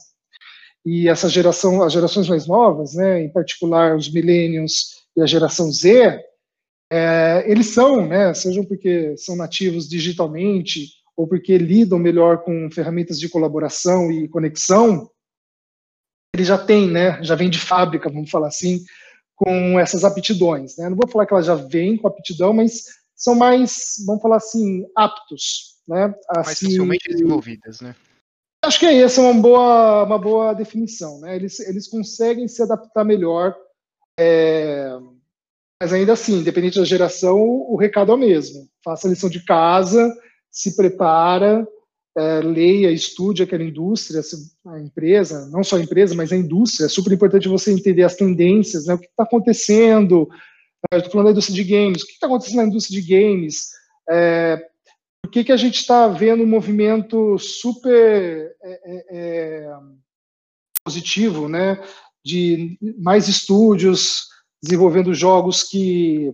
[0.91, 5.71] e essa geração, as gerações mais novas, né, em particular os millennials e a geração
[5.71, 6.19] Z,
[6.91, 13.21] é, eles são, né, sejam porque são nativos digitalmente ou porque lidam melhor com ferramentas
[13.21, 15.11] de colaboração e conexão,
[16.35, 18.83] eles já têm, né, já vem de fábrica, vamos falar assim,
[19.37, 20.79] com essas aptidões.
[20.79, 20.89] Né?
[20.89, 24.87] Não vou falar que elas já vêm com aptidão, mas são mais, vamos falar assim,
[24.97, 25.77] aptos.
[25.87, 27.95] Né, a mais se, facilmente desenvolvidas, né?
[28.69, 31.19] Acho que é essa uma boa, uma boa definição.
[31.21, 31.37] Né?
[31.37, 33.57] Eles, eles conseguem se adaptar melhor,
[34.21, 34.91] é,
[35.81, 38.69] mas ainda assim, independente da geração, o recado é o mesmo.
[38.85, 40.15] Faça a lição de casa,
[40.51, 41.67] se prepara,
[42.15, 44.21] é, leia, estude aquela indústria,
[44.67, 46.85] a empresa, não só a empresa, mas a indústria.
[46.85, 48.93] É super importante você entender as tendências, né?
[48.93, 50.29] o que está acontecendo.
[50.93, 52.03] Estou falando da indústria de games.
[52.03, 53.69] O que está acontecendo na indústria de games?
[54.11, 54.68] É,
[55.29, 59.71] por que, que a gente está vendo um movimento super é, é, é,
[60.83, 61.79] positivo, né?
[62.25, 64.27] De mais estúdios
[64.63, 66.33] desenvolvendo jogos que,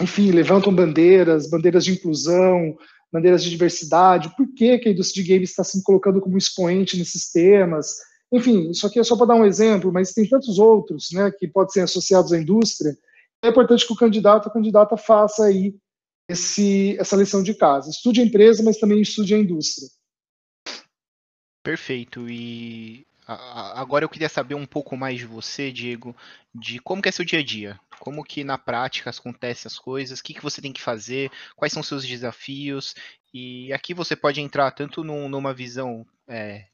[0.00, 2.76] enfim, levantam bandeiras, bandeiras de inclusão,
[3.12, 4.32] bandeiras de diversidade.
[4.36, 7.88] Por que, que a indústria de games está se colocando como expoente nesses temas?
[8.32, 11.48] Enfim, isso aqui é só para dar um exemplo, mas tem tantos outros, né, que
[11.48, 12.96] podem ser associados à indústria.
[13.42, 15.74] É importante que o candidato, a candidata faça aí
[16.28, 17.90] esse, essa lição de casa.
[17.90, 19.88] Estude a empresa, mas também estude a indústria.
[21.62, 22.28] Perfeito.
[22.28, 26.14] E agora eu queria saber um pouco mais de você, Diego,
[26.54, 27.80] de como que é seu dia a dia.
[27.98, 31.72] Como que na prática acontecem as coisas, o que, que você tem que fazer, quais
[31.72, 32.94] são seus desafios.
[33.32, 36.66] E aqui você pode entrar tanto num, numa visão é,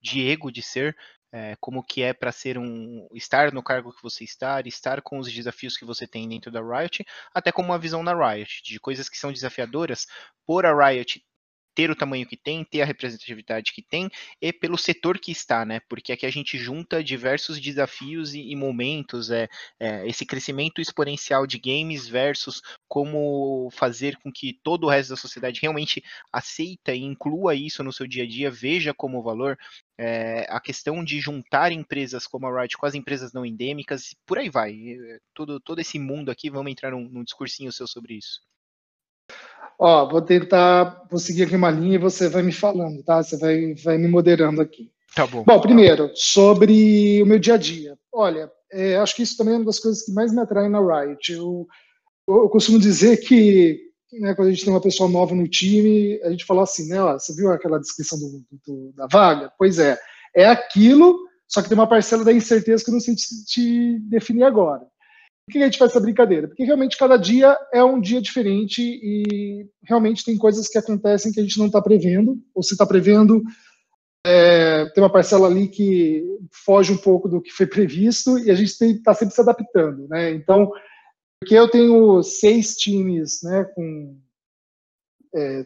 [0.00, 0.96] Diego de ser,
[1.36, 5.18] é, como que é para ser um estar no cargo que você está, estar com
[5.18, 8.80] os desafios que você tem dentro da Riot, até como uma visão na Riot de
[8.80, 10.06] coisas que são desafiadoras
[10.46, 11.22] por a Riot
[11.76, 14.08] ter o tamanho que tem, ter a representatividade que tem
[14.40, 15.78] e pelo setor que está, né?
[15.88, 19.46] Porque aqui a gente junta diversos desafios e, e momentos, é,
[19.78, 25.16] é, esse crescimento exponencial de games versus como fazer com que todo o resto da
[25.16, 29.58] sociedade realmente aceita e inclua isso no seu dia a dia, veja como valor,
[29.98, 34.38] é, a questão de juntar empresas como a Riot com as empresas não endêmicas, por
[34.38, 34.74] aí vai.
[35.34, 38.45] Todo, todo esse mundo aqui, vamos entrar num, num discursinho seu sobre isso.
[39.78, 43.22] Ó, vou tentar, vou seguir aqui uma linha e você vai me falando, tá?
[43.22, 44.90] Você vai, vai me moderando aqui.
[45.14, 45.44] Tá bom.
[45.44, 47.98] Bom, primeiro, sobre o meu dia a dia.
[48.12, 50.80] Olha, é, acho que isso também é uma das coisas que mais me atrai na
[50.80, 51.32] Riot.
[51.32, 51.66] Eu,
[52.28, 53.80] eu costumo dizer que
[54.12, 57.02] né, quando a gente tem uma pessoa nova no time, a gente fala assim, né,
[57.02, 59.52] ó, você viu aquela descrição do, do, da vaga?
[59.58, 59.98] Pois é,
[60.34, 63.98] é aquilo, só que tem uma parcela da incerteza que eu não sei te, te
[64.00, 64.82] definir agora.
[65.46, 66.48] Por que a gente faz essa brincadeira?
[66.48, 71.38] Porque realmente cada dia é um dia diferente e realmente tem coisas que acontecem que
[71.38, 73.42] a gente não está prevendo, ou se está prevendo,
[74.26, 78.56] é, tem uma parcela ali que foge um pouco do que foi previsto e a
[78.56, 80.32] gente está sempre se adaptando, né?
[80.32, 80.72] Então,
[81.40, 84.18] porque eu tenho seis times, né, com
[85.32, 85.64] é,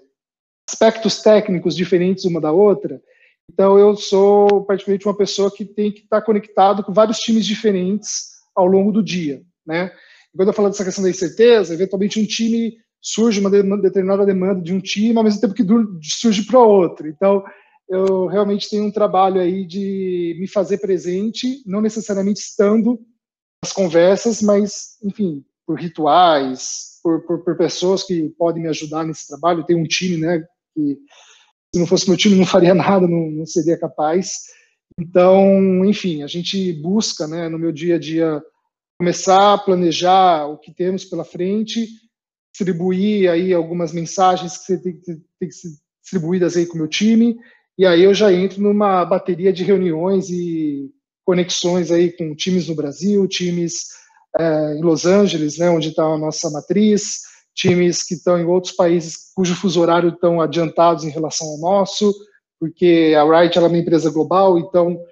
[0.68, 3.02] aspectos técnicos diferentes uma da outra,
[3.50, 7.46] então eu sou praticamente uma pessoa que tem que estar tá conectado com vários times
[7.46, 9.92] diferentes ao longo do dia, né?
[10.35, 14.61] E quando eu falo dessa questão da incerteza, eventualmente um time surge uma, determinada demanda
[14.61, 15.64] de um time, ao mesmo tempo que
[16.02, 17.09] surge para outro.
[17.09, 17.42] Então,
[17.88, 23.00] eu realmente tenho um trabalho aí de me fazer presente, não necessariamente estando
[23.64, 29.26] nas conversas, mas, enfim, por rituais, por, por, por pessoas que podem me ajudar nesse
[29.26, 29.64] trabalho.
[29.64, 30.98] Tem um time, né, que
[31.74, 34.42] se não fosse meu time não faria nada, não, não seria capaz.
[34.98, 38.42] Então, enfim, a gente busca, né, no meu dia a dia,
[39.00, 41.88] começar a planejar o que temos pela frente,
[42.52, 45.68] distribuir aí algumas mensagens que tem que, tem que ser
[46.02, 47.34] distribuídas aí com o meu time
[47.78, 50.92] e aí eu já entro numa bateria de reuniões e
[51.24, 53.86] conexões aí com times no Brasil, times
[54.38, 57.22] é, em Los Angeles, né, onde está a nossa matriz,
[57.54, 62.14] times que estão em outros países cujo fuso horário estão adiantados em relação ao nosso,
[62.60, 65.02] porque a Wright é uma empresa global, então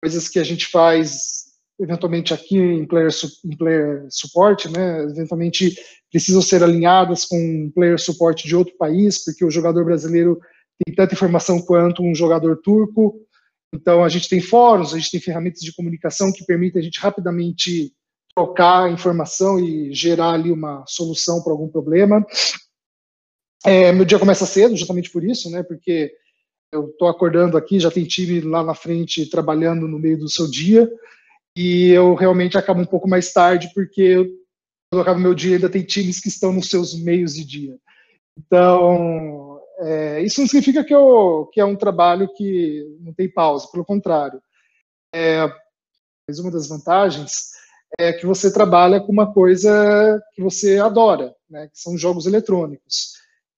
[0.00, 1.41] coisas que a gente faz
[1.80, 3.10] eventualmente aqui em player,
[3.44, 5.74] em player support, né, eventualmente
[6.10, 10.38] precisam ser alinhadas com player support de outro país, porque o jogador brasileiro
[10.84, 13.20] tem tanta informação quanto um jogador turco.
[13.74, 17.00] Então, a gente tem fóruns, a gente tem ferramentas de comunicação que permitem a gente
[17.00, 17.92] rapidamente
[18.34, 22.24] trocar informação e gerar ali uma solução para algum problema.
[23.64, 25.62] É, meu dia começa cedo, justamente por isso, né?
[25.62, 26.12] Porque
[26.72, 30.50] eu estou acordando aqui, já tem time lá na frente trabalhando no meio do seu
[30.50, 30.90] dia,
[31.56, 34.30] e eu realmente acabo um pouco mais tarde, porque
[34.92, 37.78] eu acabo meu dia ainda tem times que estão nos seus meios de dia.
[38.38, 43.68] Então, é, isso não significa que, eu, que, é um trabalho que não tem pausa,
[43.70, 44.40] pelo contrário.
[45.14, 45.46] É,
[46.28, 47.50] mas uma das vantagens
[47.98, 53.12] é que você trabalha com uma coisa que você adora, né, que são jogos eletrônicos.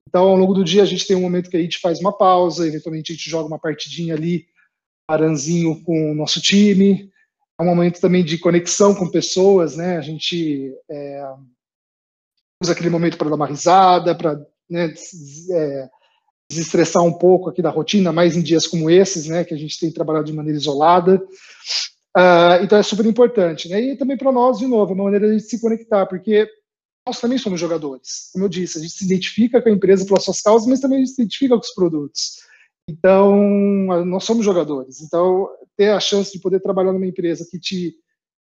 [0.09, 2.17] Então, ao longo do dia, a gente tem um momento que a gente faz uma
[2.17, 4.47] pausa, eventualmente a gente joga uma partidinha ali,
[5.09, 7.11] aranzinho com o nosso time.
[7.59, 9.97] É um momento também de conexão com pessoas, né?
[9.97, 11.25] A gente é,
[12.63, 14.93] usa aquele momento para dar uma risada, para né,
[15.53, 15.89] é,
[16.51, 19.79] desestressar um pouco aqui da rotina, mais em dias como esses, né, que a gente
[19.79, 21.23] tem trabalhado de maneira isolada.
[22.17, 23.81] Uh, então é super importante, né?
[23.81, 26.49] E também para nós, de novo, é uma maneira de se conectar, porque
[27.07, 28.31] nós também somos jogadores.
[28.33, 31.05] Como eu disse, a gente se identifica com a empresa pelas suas causas, mas também
[31.05, 32.37] se identifica com os produtos.
[32.89, 33.35] Então,
[34.05, 35.01] nós somos jogadores.
[35.01, 37.95] Então, ter a chance de poder trabalhar numa empresa que te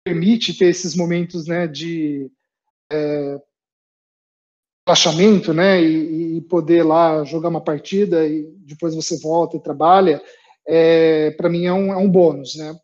[0.04, 2.30] permite ter esses momentos né, de
[2.92, 3.40] é,
[4.86, 10.22] relaxamento, né, e, e, poder lá jogar uma partida e depois você volta e trabalha,
[10.68, 12.76] é, para mim é um, é um bônus, né.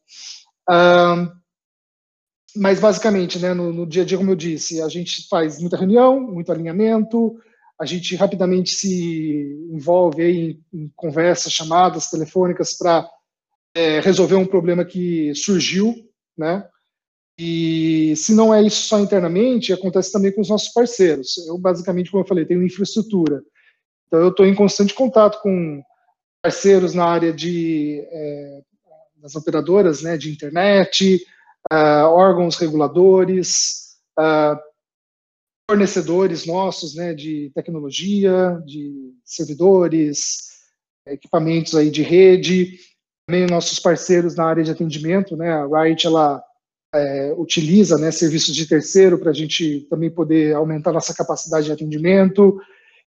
[2.57, 5.77] mas basicamente, né, no, no, dia a dia, como eu disse, a gente faz muita
[5.77, 7.37] reunião, muito alinhamento,
[7.81, 13.09] a gente rapidamente se envolve em, em conversas, chamadas telefônicas para
[13.75, 15.95] é, resolver um problema que surgiu,
[16.37, 16.69] né,
[17.39, 21.39] e se não é isso só internamente, acontece também com os nossos parceiros.
[21.49, 23.43] Eu, basicamente, como eu falei, tenho infraestrutura.
[24.07, 25.83] Então, eu estou em constante contato com
[26.43, 28.61] parceiros na área de é,
[29.17, 31.25] das operadoras né, de internet,
[31.73, 34.59] uh, órgãos reguladores, uh,
[35.71, 40.49] fornecedores nossos né, de tecnologia, de servidores,
[41.07, 42.77] equipamentos aí de rede,
[43.25, 46.43] também nossos parceiros na área de atendimento, né, a Riot, ela
[46.93, 51.73] é, utiliza né, serviços de terceiro para a gente também poder aumentar nossa capacidade de
[51.73, 52.61] atendimento.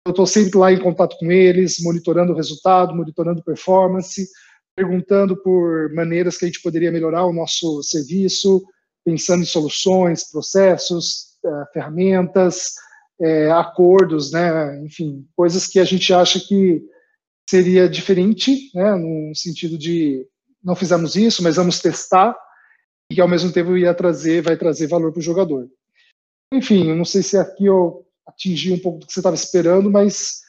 [0.05, 4.29] Eu estou sempre lá em contato com eles, monitorando o resultado, monitorando performance,
[4.75, 8.63] perguntando por maneiras que a gente poderia melhorar o nosso serviço,
[9.03, 11.32] pensando em soluções, processos,
[11.73, 12.73] ferramentas,
[13.19, 14.83] é, acordos, né?
[14.83, 16.83] Enfim, coisas que a gente acha que
[17.49, 18.95] seria diferente, né?
[18.95, 20.27] No sentido de
[20.63, 22.35] não fizemos isso, mas vamos testar
[23.11, 25.69] e que ao mesmo tempo ia trazer, vai trazer valor para o jogador.
[26.53, 29.91] Enfim, eu não sei se aqui eu atingi um pouco do que você estava esperando,
[29.91, 30.41] mas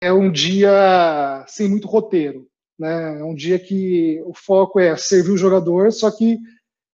[0.00, 3.20] é um dia sem muito roteiro, né?
[3.20, 6.38] É um dia que o foco é servir o jogador, só que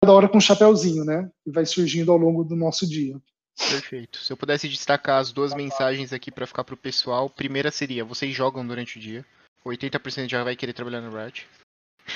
[0.02, 1.28] cada hora com um chapéuzinho, né?
[1.46, 3.20] E vai surgindo ao longo do nosso dia.
[3.68, 4.18] Perfeito.
[4.18, 8.04] Se eu pudesse destacar as duas mensagens aqui para ficar para o pessoal, primeira seria:
[8.04, 9.24] vocês jogam durante o dia.
[9.64, 11.46] 80% já vai querer trabalhar no Riot.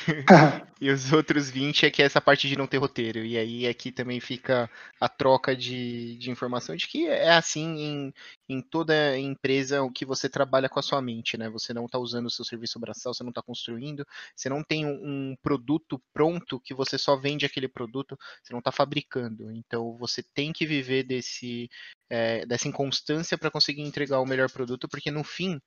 [0.80, 3.24] e os outros 20 é que é essa parte de não ter roteiro.
[3.24, 4.70] E aí aqui também fica
[5.00, 8.14] a troca de, de informação de que é assim em,
[8.48, 11.48] em toda empresa o que você trabalha com a sua mente, né?
[11.50, 14.84] Você não está usando o seu serviço braçal, você não está construindo, você não tem
[14.84, 19.50] um, um, produto pronto que você só vende aquele produto, você não está fabricando.
[19.52, 21.68] Então você tem que viver desse,
[22.10, 25.60] é, dessa inconstância para conseguir entregar o melhor produto, porque no fim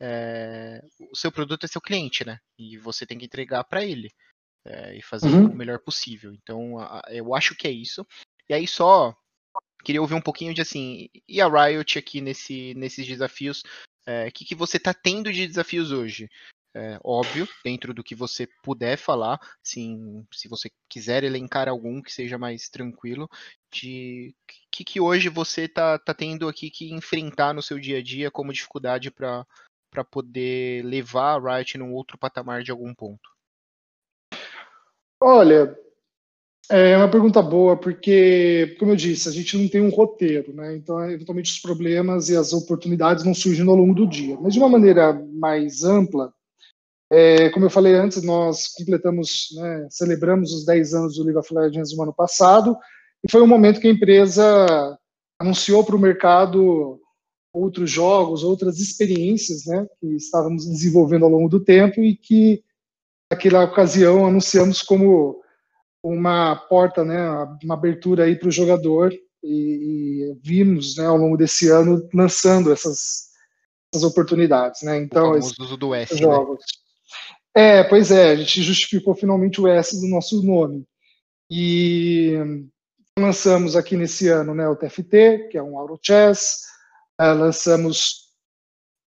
[0.00, 0.82] é,
[1.12, 2.38] o seu produto é seu cliente, né?
[2.58, 4.10] E você tem que entregar para ele
[4.66, 5.50] é, e fazer uhum.
[5.50, 6.32] o melhor possível.
[6.32, 8.06] Então, a, eu acho que é isso.
[8.48, 9.16] E aí só
[9.84, 13.62] queria ouvir um pouquinho de assim, e a Riot aqui nesse, nesses desafios?
[13.62, 16.28] O é, que, que você está tendo de desafios hoje?
[16.76, 22.12] É, óbvio, dentro do que você puder falar, sim, se você quiser elencar algum que
[22.12, 23.30] seja mais tranquilo,
[23.72, 24.34] de
[24.72, 28.28] que, que hoje você está tá tendo aqui que enfrentar no seu dia a dia
[28.28, 29.46] como dificuldade para
[29.94, 33.30] para poder levar a Riot num outro patamar de algum ponto?
[35.22, 35.78] Olha,
[36.68, 40.74] é uma pergunta boa, porque, como eu disse, a gente não tem um roteiro, né?
[40.76, 44.36] Então, eventualmente, os problemas e as oportunidades vão surgindo ao longo do dia.
[44.40, 46.34] Mas, de uma maneira mais ampla,
[47.12, 51.54] é, como eu falei antes, nós completamos, né, celebramos os 10 anos do League of
[51.54, 52.76] Legends no ano passado,
[53.22, 54.98] e foi um momento que a empresa
[55.38, 57.00] anunciou para o mercado
[57.54, 62.64] outros jogos, outras experiências, né, que estávamos desenvolvendo ao longo do tempo e que
[63.30, 65.40] naquela ocasião anunciamos como
[66.02, 67.16] uma porta, né,
[67.62, 72.72] uma abertura aí para o jogador e, e, vimos, né, ao longo desse ano lançando
[72.72, 73.28] essas,
[73.92, 74.98] essas oportunidades, né.
[74.98, 76.20] Então, o uso do S, né?
[76.20, 76.58] jogos.
[77.54, 77.78] Né?
[77.78, 80.84] É, pois é, a gente justificou finalmente o S do nosso nome
[81.48, 82.32] e
[83.16, 86.73] lançamos aqui nesse ano, né, o TFT, que é um Auto Chess,
[87.20, 88.24] Uh, lançamos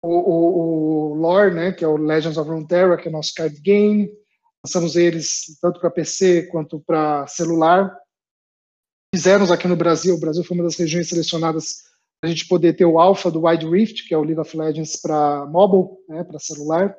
[0.02, 3.34] o, o, o, Lore, né, que é o Legends of Runeterra, que é o nosso
[3.34, 4.10] card game.
[4.64, 7.94] Lançamos eles tanto para PC quanto para celular.
[9.14, 11.90] Fizemos aqui no Brasil, o Brasil foi uma das regiões selecionadas
[12.22, 15.00] a gente poder ter o alpha do Wide Rift, que é o League of Legends
[15.00, 16.94] para mobile, né, para celular.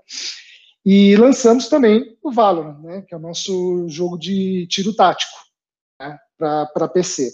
[0.83, 5.37] E lançamos também o Valorant, né, que é o nosso jogo de tiro tático
[6.01, 7.29] né, para PC.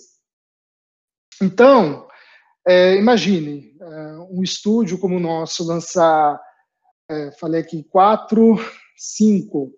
[1.41, 2.07] Então,
[2.67, 6.39] é, imagine é, um estúdio como o nosso lançar,
[7.09, 8.57] é, falei aqui, quatro,
[8.97, 9.73] cinco,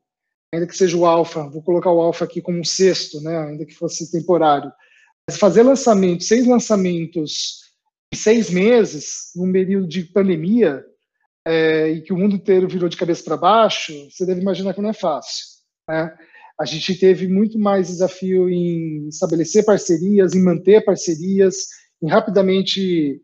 [0.52, 3.66] ainda que seja o alfa, vou colocar o alfa aqui como um sexto, né, ainda
[3.66, 4.72] que fosse temporário.
[5.30, 7.60] Mas fazer lançamento, seis lançamentos
[8.12, 10.84] em seis meses, num período de pandemia,
[11.48, 14.82] é, e que o mundo inteiro virou de cabeça para baixo, você deve imaginar que
[14.82, 15.46] não é fácil.
[15.88, 16.12] Né?
[16.60, 21.68] A gente teve muito mais desafio em estabelecer parcerias, em manter parcerias,
[22.02, 23.22] em rapidamente.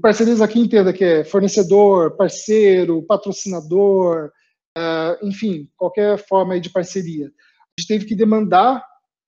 [0.00, 4.30] Parcerias aqui entenda que é fornecedor, parceiro, patrocinador,
[4.76, 7.26] uh, enfim, qualquer forma de parceria.
[7.26, 8.84] A gente teve que demandar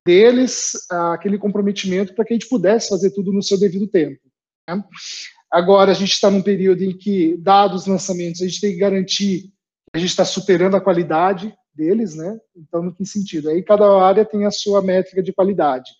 [0.06, 4.20] deles uh, aquele comprometimento para que a gente pudesse fazer tudo no seu devido tempo.
[4.68, 4.82] Né?
[5.52, 8.78] Agora, a gente está num período em que, dados os lançamentos, a gente tem que
[8.78, 12.38] garantir que a gente está superando a qualidade deles, né?
[12.56, 13.50] Então, no que sentido?
[13.50, 15.90] Aí cada área tem a sua métrica de qualidade.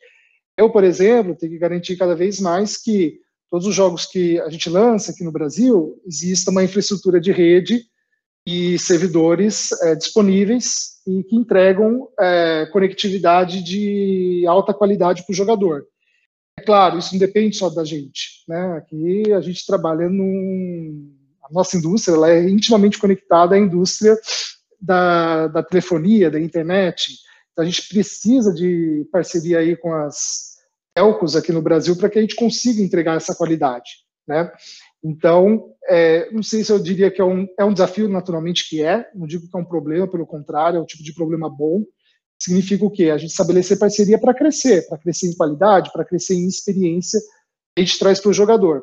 [0.60, 3.18] Eu, por exemplo, tenho que garantir cada vez mais que
[3.50, 7.80] todos os jogos que a gente lança aqui no Brasil, exista uma infraestrutura de rede
[8.46, 15.86] e servidores é, disponíveis e que entregam é, conectividade de alta qualidade para o jogador.
[16.58, 18.44] É claro, isso não depende só da gente.
[18.46, 18.76] Né?
[18.76, 21.10] Aqui a gente trabalha num.
[21.42, 24.14] A nossa indústria ela é intimamente conectada à indústria
[24.78, 27.14] da, da telefonia, da internet.
[27.50, 30.49] Então a gente precisa de parceria aí com as
[31.00, 33.90] telcos aqui no Brasil para que a gente consiga entregar essa qualidade,
[34.28, 34.52] né?
[35.02, 38.82] Então, é, não sei se eu diria que é um, é um desafio, naturalmente que
[38.82, 41.82] é, não digo que é um problema, pelo contrário, é um tipo de problema bom.
[42.38, 43.08] Significa o quê?
[43.08, 47.18] A gente estabelecer parceria para crescer, para crescer em qualidade, para crescer em experiência,
[47.78, 48.82] a gente traz para o jogador.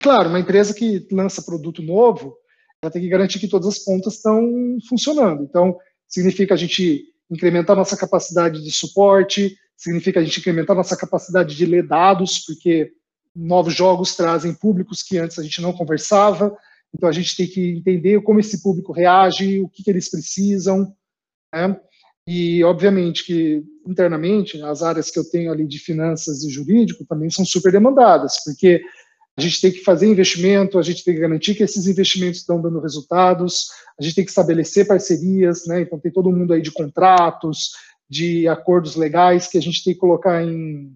[0.00, 2.36] claro, uma empresa que lança produto novo,
[2.80, 4.40] ela tem que garantir que todas as pontas estão
[4.88, 5.42] funcionando.
[5.42, 5.76] Então,
[6.06, 11.66] significa a gente incrementar nossa capacidade de suporte, significa a gente incrementar nossa capacidade de
[11.66, 12.92] ler dados, porque
[13.34, 16.56] novos jogos trazem públicos que antes a gente não conversava,
[16.94, 20.94] então a gente tem que entender como esse público reage, o que, que eles precisam,
[21.52, 21.76] né?
[22.24, 27.28] E, obviamente, que internamente, as áreas que eu tenho ali de finanças e jurídico também
[27.28, 28.80] são super demandadas, porque
[29.36, 32.62] a gente tem que fazer investimento, a gente tem que garantir que esses investimentos estão
[32.62, 35.80] dando resultados, a gente tem que estabelecer parcerias, né?
[35.80, 37.72] Então, tem todo mundo aí de contratos,
[38.12, 40.94] de acordos legais que a gente tem que colocar em,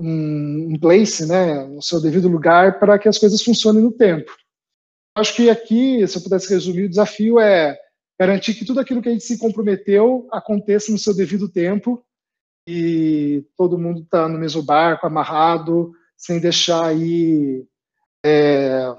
[0.00, 1.64] em, place, né?
[1.64, 4.36] No seu devido lugar, para que as coisas funcionem no tempo.
[5.16, 7.78] Acho que aqui, se eu pudesse resumir, o desafio é
[8.20, 12.04] garantir que tudo aquilo que a gente se comprometeu aconteça no seu devido tempo
[12.68, 17.64] e todo mundo está no mesmo barco, amarrado, sem deixar aí
[18.26, 18.92] é,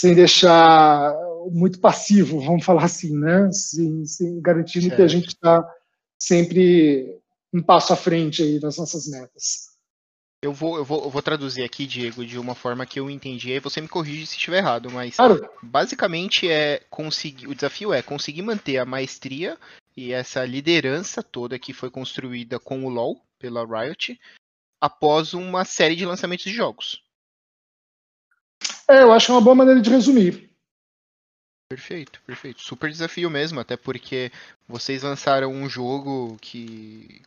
[0.00, 1.14] sem deixar
[1.50, 3.50] muito passivo, vamos falar assim, né?
[3.52, 4.96] Sem, sem garantindo certo.
[4.96, 5.64] que a gente está
[6.18, 7.18] sempre
[7.52, 9.76] um passo à frente aí das nossas metas.
[10.42, 13.52] Eu vou, eu, vou, eu vou traduzir aqui, Diego, de uma forma que eu entendi,
[13.52, 15.48] aí você me corrige se estiver errado, mas claro.
[15.62, 17.48] basicamente é conseguir.
[17.48, 19.58] O desafio é conseguir manter a maestria
[19.96, 24.20] e essa liderança toda que foi construída com o LoL pela Riot
[24.80, 27.02] após uma série de lançamentos de jogos.
[28.88, 30.50] É, eu acho que é uma boa maneira de resumir.
[31.68, 32.60] Perfeito, perfeito.
[32.62, 34.30] Super desafio mesmo, até porque
[34.68, 37.20] vocês lançaram um jogo que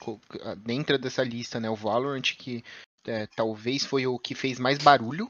[0.64, 2.64] dentro dessa lista, né, o Valorant, que
[3.06, 5.30] é, talvez foi o que fez mais barulho,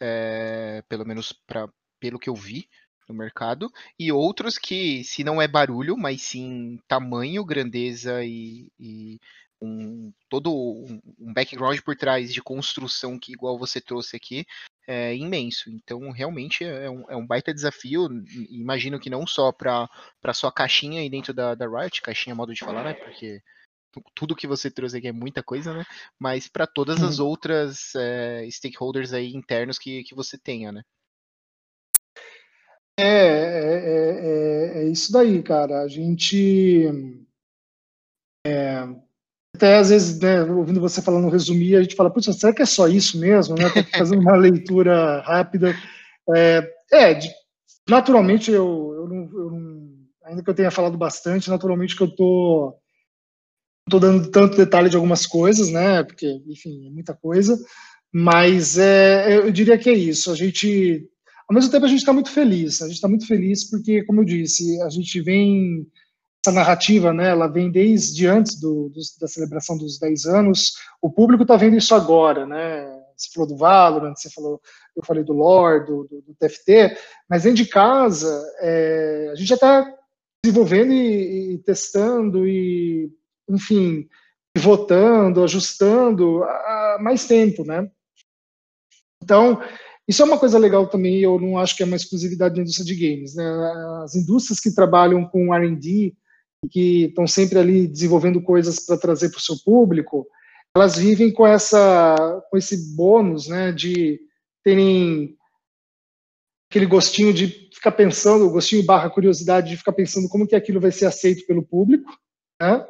[0.00, 1.68] é, pelo menos pra,
[2.00, 2.66] pelo que eu vi
[3.06, 9.20] no mercado, e outros que, se não é barulho, mas sim tamanho, grandeza e, e
[9.60, 10.52] um, todo
[11.18, 14.46] um background por trás de construção que, igual você trouxe aqui,
[14.86, 15.70] é imenso.
[15.70, 18.08] Então, realmente é um, é um baita desafio.
[18.50, 19.88] Imagino que não só para
[20.34, 22.94] sua caixinha aí dentro da, da Riot, caixinha modo de falar, né?
[22.94, 23.42] Porque
[24.14, 25.84] tudo que você trouxe aqui é muita coisa, né?
[26.18, 27.26] Mas para todas as uhum.
[27.26, 30.82] outras é, stakeholders aí internos que, que você tenha, né?
[32.98, 35.82] É, é, é, é isso daí, cara.
[35.82, 36.86] A gente.
[38.44, 38.80] É,
[39.58, 42.66] até às vezes, né, ouvindo você falando resumir, a gente fala, putz, será que é
[42.66, 43.56] só isso mesmo?
[43.56, 43.68] Né?
[43.68, 45.74] Tô fazendo uma leitura rápida.
[46.34, 47.18] É, é
[47.88, 49.88] naturalmente, eu, eu, não, eu não,
[50.24, 52.78] ainda que eu tenha falado bastante, naturalmente que eu tô
[53.88, 56.02] estou dando tanto detalhe de algumas coisas, né?
[56.02, 57.58] Porque, enfim, é muita coisa.
[58.12, 60.30] Mas é, eu diria que é isso.
[60.30, 61.08] A gente,
[61.48, 62.82] ao mesmo tempo, a gente está muito feliz.
[62.82, 65.86] A gente está muito feliz porque, como eu disse, a gente vem
[66.44, 67.30] essa narrativa, né?
[67.30, 70.74] Ela vem desde antes do, do, da celebração dos 10 anos.
[71.02, 72.86] O público está vendo isso agora, né?
[73.16, 74.60] Você falou do Valorant, você falou,
[74.96, 76.96] eu falei do Lore, do, do, do TFT,
[77.28, 79.92] mas dentro de casa, é, a gente já está
[80.44, 83.10] desenvolvendo e, e testando e
[83.48, 84.08] enfim,
[84.56, 87.90] votando, ajustando há mais tempo, né?
[89.22, 89.60] Então,
[90.06, 92.86] isso é uma coisa legal também, eu não acho que é uma exclusividade da indústria
[92.86, 93.44] de games, né?
[94.04, 96.14] As indústrias que trabalham com R&D,
[96.70, 100.26] que estão sempre ali desenvolvendo coisas para trazer para o seu público,
[100.74, 102.16] elas vivem com essa
[102.50, 104.20] com esse bônus, né, de
[104.64, 105.36] terem
[106.70, 110.92] aquele gostinho de ficar pensando, gostinho barra curiosidade de ficar pensando como que aquilo vai
[110.92, 112.10] ser aceito pelo público,
[112.60, 112.86] né?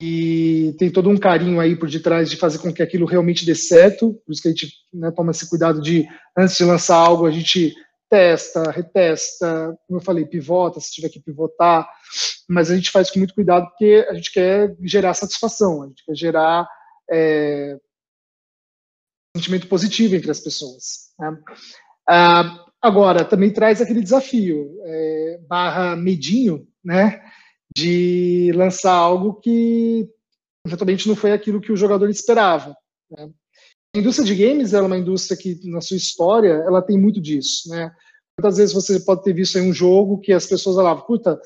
[0.00, 3.54] e tem todo um carinho aí por detrás de fazer com que aquilo realmente dê
[3.54, 7.26] certo, por isso que a gente né, toma esse cuidado de, antes de lançar algo,
[7.26, 7.74] a gente
[8.08, 11.88] testa, retesta, como eu falei, pivota, se tiver que pivotar,
[12.48, 16.04] mas a gente faz com muito cuidado porque a gente quer gerar satisfação, a gente
[16.04, 16.68] quer gerar
[17.10, 17.78] é,
[19.36, 21.12] sentimento positivo entre as pessoas.
[21.18, 21.38] Né?
[22.08, 27.20] Ah, agora, também traz aquele desafio, é, barra medinho, né,
[27.76, 30.08] de lançar algo que
[30.66, 32.76] eventualmente não foi aquilo que o jogador esperava.
[33.10, 33.30] Né?
[33.94, 37.68] A indústria de games é uma indústria que, na sua história, ela tem muito disso.
[37.68, 37.92] Né?
[38.36, 41.40] Muitas vezes você pode ter visto um jogo que as pessoas falavam, puta,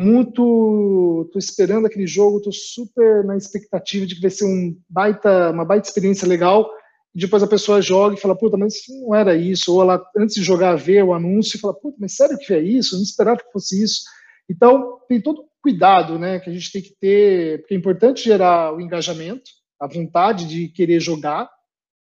[0.00, 5.50] muito, tô esperando aquele jogo, tô super na expectativa de que vai ser um baita,
[5.50, 6.66] uma baita experiência legal,
[7.14, 10.34] e depois a pessoa joga e fala, puta, mas não era isso, ou ela, antes
[10.34, 12.94] de jogar, vê o anúncio e fala, puta, mas sério que é isso?
[12.94, 14.00] Eu não esperava que fosse isso.
[14.48, 18.74] Então, tem todo cuidado né, que a gente tem que ter, porque é importante gerar
[18.74, 21.50] o engajamento, a vontade de querer jogar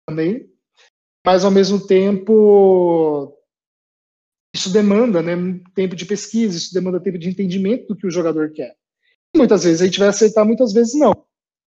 [0.07, 0.49] também,
[1.25, 3.37] mas ao mesmo tempo
[4.55, 5.33] isso demanda né,
[5.73, 8.75] tempo de pesquisa, isso demanda tempo de entendimento do que o jogador quer.
[9.35, 11.25] Muitas vezes a gente vai aceitar, muitas vezes não.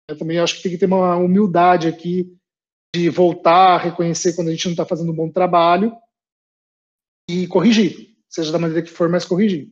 [0.08, 2.34] Eu também acho que tem que ter uma humildade aqui
[2.94, 5.94] de voltar, reconhecer quando a gente não está fazendo um bom trabalho
[7.28, 9.70] e corrigir, seja da maneira que for, mas corrigir.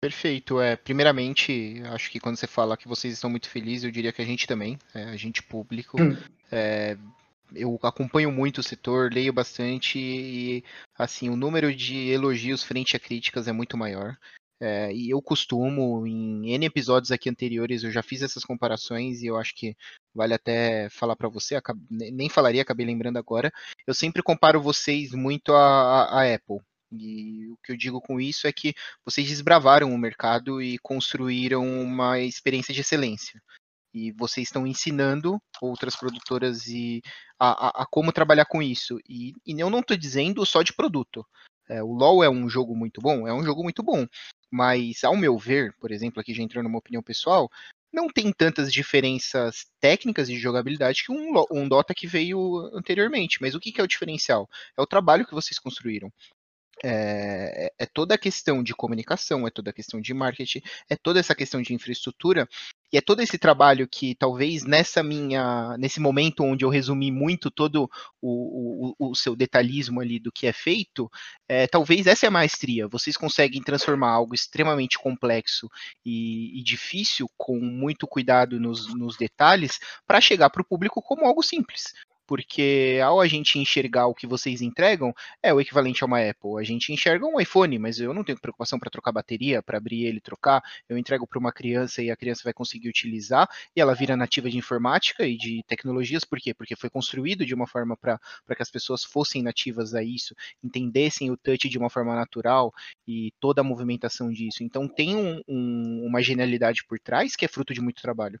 [0.00, 0.60] Perfeito.
[0.60, 4.22] É, primeiramente, acho que quando você fala que vocês estão muito felizes, eu diria que
[4.22, 6.00] a gente também, é, a gente público.
[6.00, 6.16] Hum.
[6.52, 6.96] É,
[7.54, 10.64] eu acompanho muito o setor, leio bastante e
[10.96, 14.16] assim o número de elogios frente a críticas é muito maior.
[14.60, 19.26] É, e eu costumo, em N episódios aqui anteriores, eu já fiz essas comparações e
[19.26, 19.76] eu acho que
[20.12, 23.52] vale até falar para você, nem falaria, acabei lembrando agora.
[23.86, 26.58] Eu sempre comparo vocês muito a Apple.
[26.90, 28.74] E o que eu digo com isso é que
[29.04, 33.40] vocês desbravaram o mercado e construíram uma experiência de excelência.
[33.92, 37.02] E vocês estão ensinando outras produtoras e
[37.38, 38.98] a, a, a como trabalhar com isso.
[39.08, 41.26] E, e eu não estou dizendo só de produto.
[41.68, 43.26] É, o LoL é um jogo muito bom?
[43.28, 44.06] É um jogo muito bom.
[44.50, 47.50] Mas, ao meu ver, por exemplo, aqui já entrando numa opinião pessoal,
[47.92, 53.38] não tem tantas diferenças técnicas de jogabilidade que um, um Dota que veio anteriormente.
[53.40, 54.48] Mas o que, que é o diferencial?
[54.76, 56.12] É o trabalho que vocês construíram.
[56.84, 61.18] É, é, toda a questão de comunicação, é toda a questão de marketing, é toda
[61.18, 62.48] essa questão de infraestrutura
[62.92, 67.50] e é todo esse trabalho que talvez nessa minha, nesse momento onde eu resumi muito
[67.50, 67.90] todo
[68.22, 71.10] o, o, o seu detalhismo ali do que é feito,
[71.48, 72.88] é, talvez essa é a maestria.
[72.88, 75.68] Vocês conseguem transformar algo extremamente complexo
[76.04, 81.26] e, e difícil com muito cuidado nos, nos detalhes para chegar para o público como
[81.26, 81.92] algo simples
[82.28, 86.60] porque ao a gente enxergar o que vocês entregam, é o equivalente a uma Apple.
[86.60, 90.04] A gente enxerga um iPhone, mas eu não tenho preocupação para trocar bateria, para abrir
[90.04, 90.62] ele trocar.
[90.86, 94.50] Eu entrego para uma criança e a criança vai conseguir utilizar e ela vira nativa
[94.50, 96.22] de informática e de tecnologias.
[96.22, 96.52] Por quê?
[96.52, 98.20] Porque foi construído de uma forma para
[98.54, 102.74] que as pessoas fossem nativas a isso, entendessem o touch de uma forma natural
[103.06, 104.62] e toda a movimentação disso.
[104.62, 108.38] Então tem um, um, uma genialidade por trás que é fruto de muito trabalho.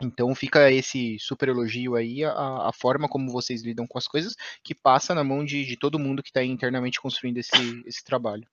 [0.00, 2.32] Então fica esse super elogio aí a,
[2.68, 4.34] a, forma como vocês lidam com as coisas,
[4.64, 8.46] que passa na mão de, de todo mundo que está internamente construindo esse, esse trabalho.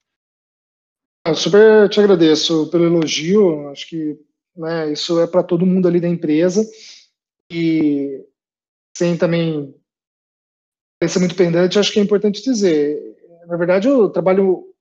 [1.25, 3.69] Eu super te agradeço pelo elogio.
[3.69, 4.19] Acho que
[4.55, 6.65] né, isso é para todo mundo ali da empresa
[7.51, 8.25] e
[8.97, 9.73] sem também
[10.99, 13.15] parecer muito pendente, acho que é importante dizer.
[13.45, 14.73] Na verdade, o trabalho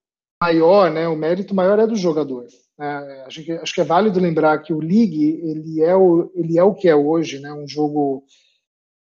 [0.42, 2.46] maior, né, o mérito maior é do jogador.
[2.78, 6.58] É, acho, que, acho que é válido lembrar que o League ele é o, ele
[6.58, 7.52] é o que é hoje, né?
[7.52, 8.24] um jogo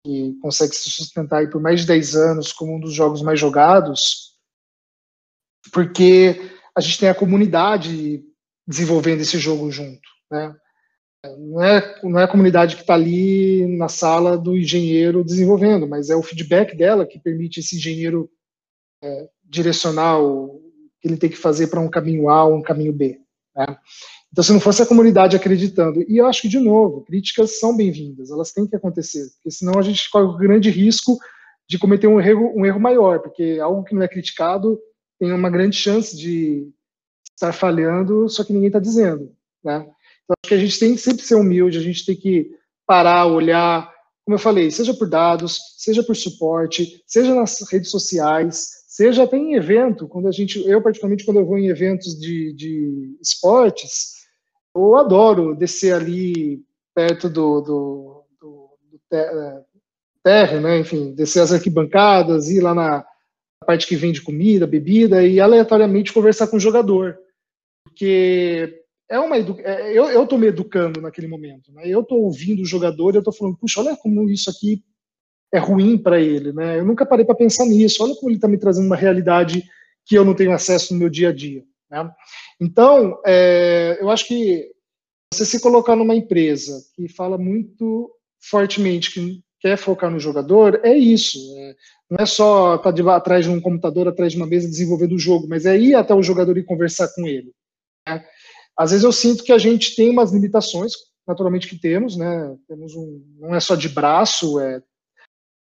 [0.05, 4.37] que consegue se sustentar por mais de 10 anos como um dos jogos mais jogados,
[5.73, 6.39] porque
[6.73, 8.23] a gente tem a comunidade
[8.65, 10.07] desenvolvendo esse jogo junto.
[10.31, 10.55] Né?
[11.37, 16.09] Não, é, não é a comunidade que está ali na sala do engenheiro desenvolvendo, mas
[16.09, 18.29] é o feedback dela que permite esse engenheiro
[19.03, 20.61] é, direcionar o
[21.01, 23.19] que ele tem que fazer para um caminho A ou um caminho B.
[23.57, 23.77] Né?
[24.31, 27.75] Então, se não fosse a comunidade acreditando, e eu acho que, de novo, críticas são
[27.75, 31.17] bem-vindas, elas têm que acontecer, porque senão a gente corre o grande risco
[31.67, 34.79] de cometer um erro, um erro maior, porque algo que não é criticado
[35.19, 36.69] tem uma grande chance de
[37.33, 39.31] estar falhando, só que ninguém está dizendo.
[39.63, 39.79] Né?
[39.79, 42.51] Então, acho que a gente tem que sempre ser humilde, a gente tem que
[42.85, 43.91] parar, olhar,
[44.23, 49.37] como eu falei, seja por dados, seja por suporte, seja nas redes sociais, seja até
[49.37, 54.25] em evento, quando a gente, eu particularmente quando eu vou em eventos de, de esportes,
[54.75, 56.63] eu adoro descer ali
[56.95, 59.29] perto do, do, do, do ter,
[60.23, 60.79] terra, né?
[60.79, 63.05] enfim, descer as arquibancadas, ir lá na
[63.67, 67.19] parte que vende comida, bebida e aleatoriamente conversar com o jogador,
[67.83, 69.37] porque é uma.
[69.37, 71.83] É, eu eu estou me educando naquele momento, né?
[71.85, 74.83] Eu estou ouvindo o jogador, eu estou falando, puxa, olha como isso aqui
[75.53, 76.79] é ruim para ele, né?
[76.79, 78.03] Eu nunca parei para pensar nisso.
[78.03, 79.63] Olha como ele está me trazendo uma realidade
[80.05, 81.63] que eu não tenho acesso no meu dia a dia.
[81.89, 82.09] Né?
[82.59, 84.71] Então, é, eu acho que
[85.33, 88.09] você se colocar numa empresa que fala muito
[88.41, 91.39] fortemente que quer focar no jogador, é isso.
[91.57, 91.75] É,
[92.09, 95.19] não é só estar tá atrás de um computador, atrás de uma mesa desenvolvendo o
[95.19, 97.51] jogo, mas é ir até o jogador e conversar com ele.
[98.07, 98.23] Né?
[98.77, 100.93] Às vezes eu sinto que a gente tem umas limitações,
[101.27, 102.55] naturalmente que temos, né?
[102.67, 104.81] Temos um, não é só de braço, é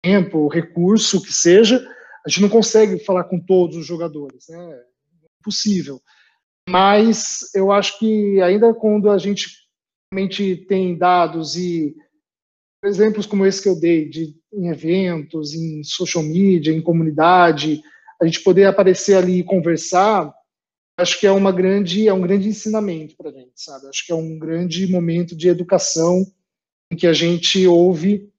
[0.06, 1.84] tempo, recurso, que seja,
[2.24, 4.74] a gente não consegue falar com todos os jogadores, né?
[4.74, 4.84] É
[5.40, 6.00] impossível.
[6.70, 9.50] Mas eu acho que ainda quando a gente
[10.14, 11.96] realmente tem dados e
[12.84, 17.82] exemplos como esse que eu dei, de, em eventos, em social media, em comunidade,
[18.22, 20.32] a gente poder aparecer ali e conversar,
[21.00, 23.88] acho que é uma grande é um grande ensinamento para a gente, sabe?
[23.88, 26.24] Acho que é um grande momento de educação
[26.92, 28.32] em que a gente ouve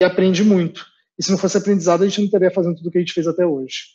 [0.00, 0.91] e aprende muito.
[1.22, 3.12] E se não fosse aprendizado, a gente não estaria fazendo tudo o que a gente
[3.12, 3.94] fez até hoje.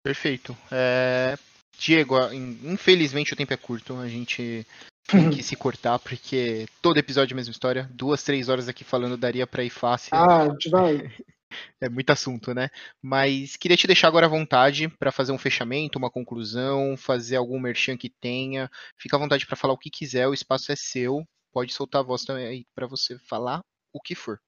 [0.00, 0.56] Perfeito.
[0.70, 1.36] É...
[1.76, 3.96] Diego, infelizmente o tempo é curto.
[3.96, 4.64] A gente
[5.10, 7.90] tem que se cortar, porque todo episódio é a mesma história.
[7.92, 10.14] Duas, três horas aqui falando daria para ir fácil.
[10.14, 11.10] Ah, a gente vai.
[11.80, 12.68] É muito assunto, né?
[13.02, 17.58] Mas queria te deixar agora à vontade para fazer um fechamento, uma conclusão, fazer algum
[17.58, 18.70] merchan que tenha.
[18.96, 21.26] Fica à vontade para falar o que quiser, o espaço é seu.
[21.52, 24.38] Pode soltar a voz também aí para você falar o que for.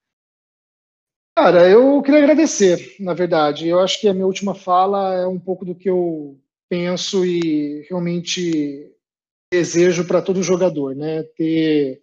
[1.34, 3.66] Cara, eu queria agradecer, na verdade.
[3.66, 7.86] Eu acho que a minha última fala é um pouco do que eu penso e
[7.88, 8.92] realmente
[9.50, 11.22] desejo para todo jogador, né?
[11.36, 12.02] Ter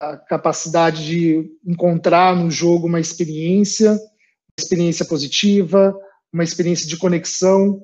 [0.00, 5.94] a capacidade de encontrar no jogo uma experiência, uma experiência positiva,
[6.32, 7.82] uma experiência de conexão,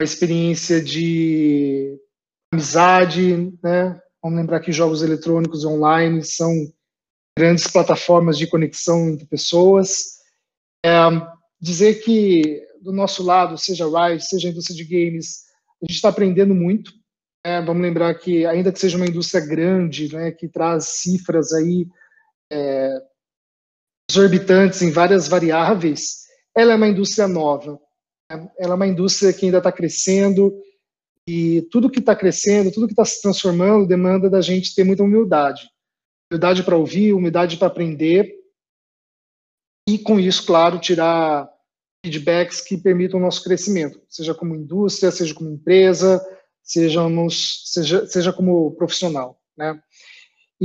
[0.00, 1.98] uma experiência de
[2.52, 3.98] amizade, né?
[4.22, 6.50] Vamos lembrar que jogos eletrônicos online são
[7.36, 10.18] grandes plataformas de conexão entre pessoas.
[10.84, 10.92] É,
[11.60, 15.44] dizer que do nosso lado, seja Riot, seja a indústria de games,
[15.82, 16.92] a gente está aprendendo muito.
[17.42, 21.86] É, vamos lembrar que, ainda que seja uma indústria grande, né, que traz cifras aí
[22.52, 23.02] é,
[24.10, 26.24] exorbitantes em várias variáveis,
[26.56, 27.80] ela é uma indústria nova.
[28.30, 28.48] Né?
[28.58, 30.54] Ela é uma indústria que ainda está crescendo
[31.26, 35.02] e tudo que está crescendo, tudo que está se transformando, demanda da gente ter muita
[35.02, 35.68] humildade.
[36.34, 38.34] Humildade para ouvir, humildade para aprender
[39.88, 41.48] e, com isso, claro, tirar
[42.04, 46.20] feedbacks que permitam o nosso crescimento, seja como indústria, seja como empresa,
[46.60, 49.80] sejamos, seja, seja como profissional, né?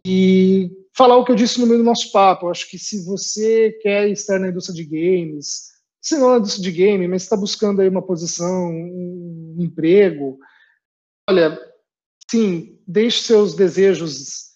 [0.03, 3.05] E falar o que eu disse no meio do nosso papo, eu acho que se
[3.05, 5.69] você quer estar na indústria de games,
[6.01, 10.39] se não na indústria de game, mas está buscando aí uma posição, um emprego,
[11.29, 11.59] olha,
[12.27, 14.48] sim, deixe seus desejos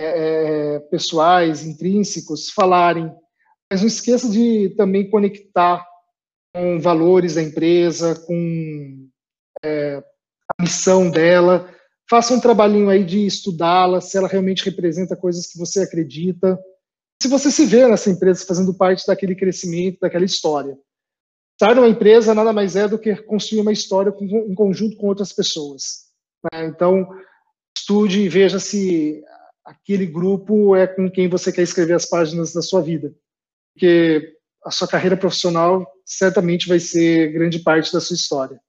[0.00, 3.12] é, é, pessoais, intrínsecos, falarem,
[3.70, 5.86] mas não esqueça de também conectar
[6.54, 9.08] com valores da empresa, com
[9.62, 10.02] é,
[10.58, 11.70] a missão dela.
[12.08, 16.58] Faça um trabalhinho aí de estudá-la, se ela realmente representa coisas que você acredita.
[17.22, 20.78] Se você se vê nessa empresa fazendo parte daquele crescimento, daquela história.
[21.60, 25.30] Estar numa empresa nada mais é do que construir uma história em conjunto com outras
[25.30, 26.06] pessoas.
[26.50, 26.66] Né?
[26.68, 27.06] Então,
[27.76, 29.22] estude e veja se
[29.70, 33.14] aquele grupo é com quem você quer escrever as páginas da sua vida.
[33.72, 38.60] Porque a sua carreira profissional certamente vai ser grande parte da sua história.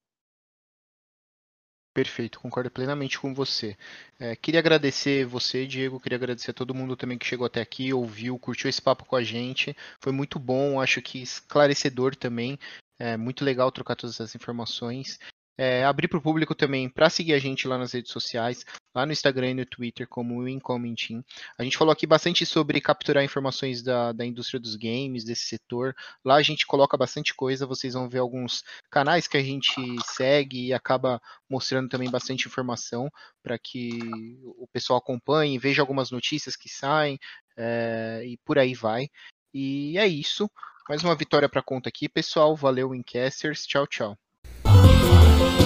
[1.93, 3.75] Perfeito, concordo plenamente com você.
[4.17, 7.91] É, queria agradecer você, Diego, queria agradecer a todo mundo também que chegou até aqui,
[7.91, 9.75] ouviu, curtiu esse papo com a gente.
[9.99, 12.57] Foi muito bom, acho que esclarecedor também.
[12.97, 15.19] É muito legal trocar todas essas informações.
[15.57, 19.05] É, abrir para o público também para seguir a gente lá nas redes sociais, lá
[19.05, 21.23] no Instagram e no Twitter, como o Incoming Team.
[21.57, 25.95] A gente falou aqui bastante sobre capturar informações da, da indústria dos games, desse setor.
[26.23, 29.73] Lá a gente coloca bastante coisa, vocês vão ver alguns canais que a gente
[30.05, 33.09] segue e acaba mostrando também bastante informação
[33.43, 33.99] para que
[34.43, 37.19] o pessoal acompanhe, veja algumas notícias que saem
[37.57, 39.09] é, e por aí vai.
[39.53, 40.49] E é isso.
[40.87, 42.55] Mais uma vitória para conta aqui, pessoal.
[42.55, 43.65] Valeu, Incasters.
[43.65, 44.17] Tchau, tchau.
[44.63, 45.60] 啊完